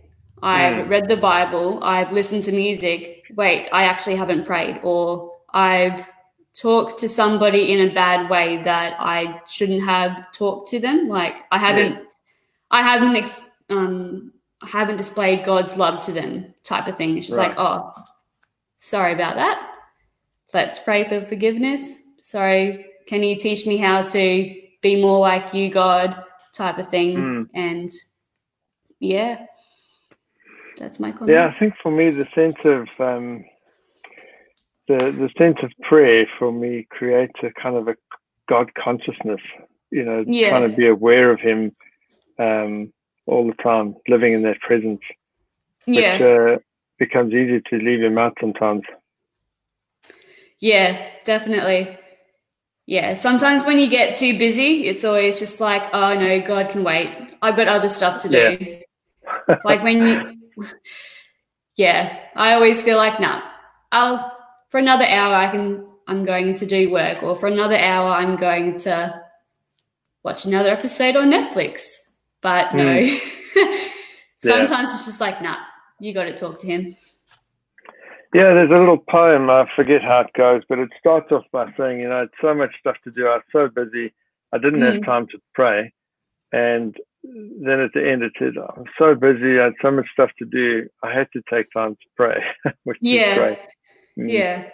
I've 0.44 0.86
mm. 0.86 0.88
read 0.88 1.08
the 1.08 1.16
Bible, 1.16 1.82
I've 1.82 2.12
listened 2.12 2.42
to 2.44 2.52
music. 2.52 3.24
Wait, 3.34 3.68
I 3.72 3.84
actually 3.84 4.16
haven't 4.16 4.44
prayed. 4.44 4.80
Or 4.82 5.32
I've 5.52 6.08
talked 6.54 6.98
to 7.00 7.08
somebody 7.08 7.72
in 7.72 7.88
a 7.88 7.94
bad 7.94 8.30
way 8.30 8.62
that 8.62 8.96
I 8.98 9.40
shouldn't 9.48 9.82
have 9.84 10.30
talked 10.32 10.70
to 10.70 10.78
them. 10.78 11.08
Like 11.08 11.44
I 11.50 11.58
haven't, 11.58 11.92
yeah. 11.92 12.02
I 12.70 12.82
haven't, 12.82 13.16
ex- 13.16 13.48
um, 13.70 14.32
I 14.62 14.68
haven't 14.68 14.98
displayed 14.98 15.44
God's 15.44 15.76
love 15.76 16.02
to 16.02 16.12
them, 16.12 16.54
type 16.62 16.86
of 16.86 16.96
thing. 16.96 17.18
It's 17.18 17.26
just 17.26 17.38
right. 17.38 17.48
like, 17.48 17.58
oh, 17.58 17.92
sorry 18.78 19.12
about 19.12 19.36
that. 19.36 19.70
Let's 20.52 20.78
pray 20.78 21.08
for 21.08 21.20
forgiveness. 21.22 21.98
Sorry, 22.20 22.86
can 23.06 23.22
you 23.22 23.36
teach 23.36 23.66
me 23.66 23.76
how 23.76 24.02
to 24.02 24.62
be 24.84 25.00
more 25.00 25.18
like 25.18 25.52
you, 25.54 25.70
God, 25.70 26.22
type 26.52 26.78
of 26.78 26.88
thing. 26.88 27.16
Mm. 27.16 27.48
And 27.54 27.90
yeah, 29.00 29.46
that's 30.78 31.00
my 31.00 31.12
comment. 31.12 31.30
Yeah, 31.30 31.46
I 31.46 31.58
think 31.58 31.74
for 31.82 31.90
me, 31.90 32.10
the 32.10 32.26
sense 32.34 32.56
of 32.64 32.88
um, 32.98 33.44
the 34.88 35.12
the 35.12 35.30
sense 35.38 35.58
of 35.62 35.70
prayer 35.82 36.26
for 36.38 36.52
me 36.52 36.86
creates 36.90 37.34
a 37.42 37.50
kind 37.60 37.76
of 37.76 37.88
a 37.88 37.96
God 38.48 38.72
consciousness. 38.74 39.40
You 39.90 40.04
know, 40.04 40.24
yeah. 40.26 40.50
trying 40.50 40.70
to 40.70 40.76
be 40.76 40.88
aware 40.88 41.30
of 41.30 41.40
Him 41.40 41.72
um, 42.38 42.92
all 43.26 43.46
the 43.46 43.62
time, 43.62 43.96
living 44.08 44.32
in 44.32 44.42
that 44.42 44.60
presence. 44.60 45.00
Which, 45.86 45.98
yeah, 45.98 46.54
uh, 46.54 46.58
becomes 46.98 47.32
easy 47.32 47.60
to 47.70 47.76
leave 47.76 48.02
Him 48.02 48.18
out 48.18 48.36
sometimes. 48.40 48.82
Yeah, 50.58 51.08
definitely. 51.24 51.98
Yeah, 52.86 53.14
sometimes 53.14 53.64
when 53.64 53.78
you 53.78 53.88
get 53.88 54.16
too 54.16 54.38
busy, 54.38 54.88
it's 54.88 55.04
always 55.04 55.38
just 55.38 55.60
like, 55.60 55.82
oh 55.94 56.14
no, 56.14 56.40
God 56.40 56.68
can 56.68 56.84
wait. 56.84 57.10
I've 57.40 57.56
got 57.56 57.66
other 57.66 57.88
stuff 57.88 58.20
to 58.22 58.28
do. 58.28 58.58
Yeah 58.60 58.78
like 59.64 59.82
when 59.82 60.06
you 60.06 60.43
yeah, 61.76 62.18
I 62.36 62.54
always 62.54 62.82
feel 62.82 62.96
like, 62.96 63.20
nah, 63.20 63.42
I'll 63.92 64.36
for 64.70 64.78
another 64.78 65.04
hour 65.04 65.34
I 65.34 65.50
can 65.50 65.86
I'm 66.06 66.24
going 66.24 66.54
to 66.54 66.66
do 66.66 66.90
work, 66.90 67.22
or 67.22 67.36
for 67.36 67.46
another 67.46 67.76
hour 67.76 68.10
I'm 68.10 68.36
going 68.36 68.78
to 68.80 69.22
watch 70.22 70.44
another 70.44 70.70
episode 70.70 71.16
on 71.16 71.30
Netflix. 71.30 71.86
But 72.42 72.74
no, 72.74 72.84
mm. 73.02 73.88
sometimes 74.38 74.90
yeah. 74.90 74.96
it's 74.96 75.06
just 75.06 75.20
like, 75.20 75.40
nah, 75.40 75.56
you 76.00 76.12
got 76.12 76.24
to 76.24 76.36
talk 76.36 76.60
to 76.60 76.66
him. 76.66 76.96
Yeah, 78.34 78.52
there's 78.52 78.70
a 78.70 78.74
little 78.74 78.98
poem. 78.98 79.48
I 79.48 79.64
forget 79.76 80.02
how 80.02 80.20
it 80.20 80.32
goes, 80.36 80.62
but 80.68 80.80
it 80.80 80.90
starts 80.98 81.30
off 81.30 81.44
by 81.52 81.72
saying, 81.78 82.00
you 82.00 82.08
know, 82.08 82.22
it's 82.22 82.34
so 82.42 82.52
much 82.52 82.74
stuff 82.80 82.96
to 83.04 83.12
do. 83.12 83.28
I 83.28 83.36
was 83.36 83.44
so 83.52 83.68
busy, 83.68 84.12
I 84.52 84.58
didn't 84.58 84.80
mm. 84.80 84.92
have 84.92 85.04
time 85.04 85.28
to 85.28 85.38
pray. 85.54 85.92
And 86.52 86.96
then 87.24 87.80
at 87.80 87.92
the 87.94 88.06
end, 88.06 88.22
it 88.22 88.32
said, 88.38 88.52
I'm 88.76 88.84
so 88.98 89.14
busy, 89.14 89.58
I 89.58 89.64
had 89.64 89.74
so 89.80 89.90
much 89.90 90.06
stuff 90.12 90.30
to 90.38 90.44
do. 90.44 90.88
I 91.02 91.12
had 91.12 91.28
to 91.32 91.42
take 91.50 91.66
time 91.72 91.94
to 91.94 92.06
pray, 92.16 92.42
which 92.84 92.98
yeah. 93.00 93.32
is 93.32 93.38
great. 93.38 93.58
Mm. 94.18 94.32
Yeah. 94.32 94.68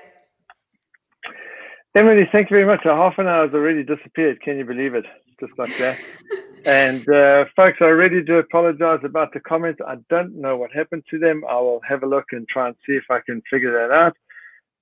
Emily, 1.95 2.29
thank 2.31 2.51
you 2.51 2.57
very 2.57 2.67
much. 2.67 2.85
A 2.85 2.95
half 2.95 3.19
an 3.19 3.27
hour 3.27 3.47
has 3.47 3.55
already 3.55 3.83
disappeared. 3.83 4.41
Can 4.43 4.59
you 4.59 4.65
believe 4.65 4.95
it? 4.95 5.05
Just 5.41 5.53
like 5.59 5.77
that. 5.79 5.99
and 6.65 7.09
uh, 7.09 7.45
folks, 7.57 7.79
I 7.81 7.87
really 7.87 8.23
do 8.23 8.39
apologize 8.39 9.01
about 9.05 9.33
the 9.33 9.41
comments. 9.41 9.81
I 9.87 9.97
don't 10.09 10.41
know 10.41 10.57
what 10.57 10.73
happened 10.73 11.05
to 11.11 11.19
them. 11.19 11.43
I 11.49 11.55
will 11.55 11.81
have 11.89 12.03
a 12.03 12.07
look 12.07 12.27
and 12.33 12.47
try 12.49 12.69
and 12.69 12.77
see 12.87 12.93
if 12.93 13.05
I 13.11 13.21
can 13.21 13.43
figure 13.51 13.73
that 13.73 13.93
out. 13.93 14.17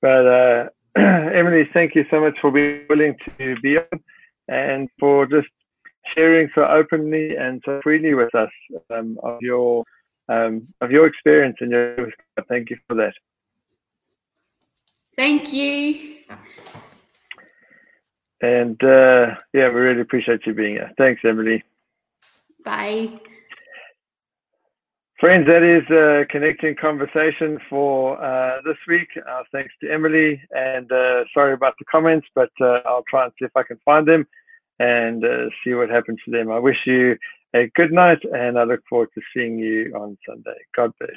But 0.02 0.26
uh, 0.26 0.68
Emily, 0.98 1.68
thank 1.72 1.94
you 1.94 2.04
so 2.10 2.20
much 2.20 2.36
for 2.40 2.50
being 2.50 2.82
willing 2.90 3.16
to 3.38 3.56
be 3.60 3.78
on 3.78 4.00
and 4.48 4.88
for 4.98 5.26
just 5.26 5.48
sharing 6.14 6.48
so 6.54 6.64
openly 6.64 7.36
and 7.36 7.62
so 7.64 7.80
freely 7.82 8.14
with 8.14 8.34
us 8.34 8.50
um, 8.90 9.18
of 9.22 9.38
your 9.40 9.84
um, 10.28 10.66
of 10.80 10.90
your 10.90 11.06
experience 11.06 11.56
and 11.60 11.70
your 11.70 12.10
thank 12.48 12.70
you 12.70 12.76
for 12.86 12.94
that. 12.96 13.14
Thank 15.16 15.52
you. 15.52 16.16
And 18.40 18.82
uh, 18.84 19.34
yeah, 19.52 19.68
we 19.68 19.80
really 19.80 20.00
appreciate 20.00 20.46
you 20.46 20.54
being 20.54 20.74
here. 20.74 20.92
Thanks, 20.96 21.22
Emily. 21.24 21.64
Bye. 22.64 23.18
Friends, 25.18 25.48
that 25.48 25.64
is 25.64 25.82
a 25.90 26.24
connecting 26.30 26.76
conversation 26.76 27.58
for 27.68 28.22
uh, 28.22 28.62
this 28.64 28.76
week. 28.86 29.08
Uh, 29.28 29.42
thanks 29.50 29.74
to 29.82 29.92
Emily, 29.92 30.40
and 30.52 30.92
uh, 30.92 31.24
sorry 31.34 31.54
about 31.54 31.74
the 31.80 31.84
comments, 31.90 32.28
but 32.36 32.50
uh, 32.60 32.78
I'll 32.86 33.02
try 33.10 33.24
and 33.24 33.32
see 33.36 33.44
if 33.44 33.50
I 33.56 33.64
can 33.64 33.80
find 33.84 34.06
them 34.06 34.24
and 34.78 35.24
uh, 35.24 35.50
see 35.64 35.74
what 35.74 35.90
happens 35.90 36.18
to 36.24 36.30
them. 36.30 36.50
I 36.50 36.58
wish 36.58 36.78
you 36.86 37.16
a 37.54 37.70
good 37.74 37.92
night, 37.92 38.18
and 38.32 38.58
I 38.58 38.64
look 38.64 38.80
forward 38.88 39.08
to 39.14 39.20
seeing 39.34 39.58
you 39.58 39.94
on 39.94 40.18
Sunday. 40.26 40.58
God 40.76 40.92
bless. 40.98 41.10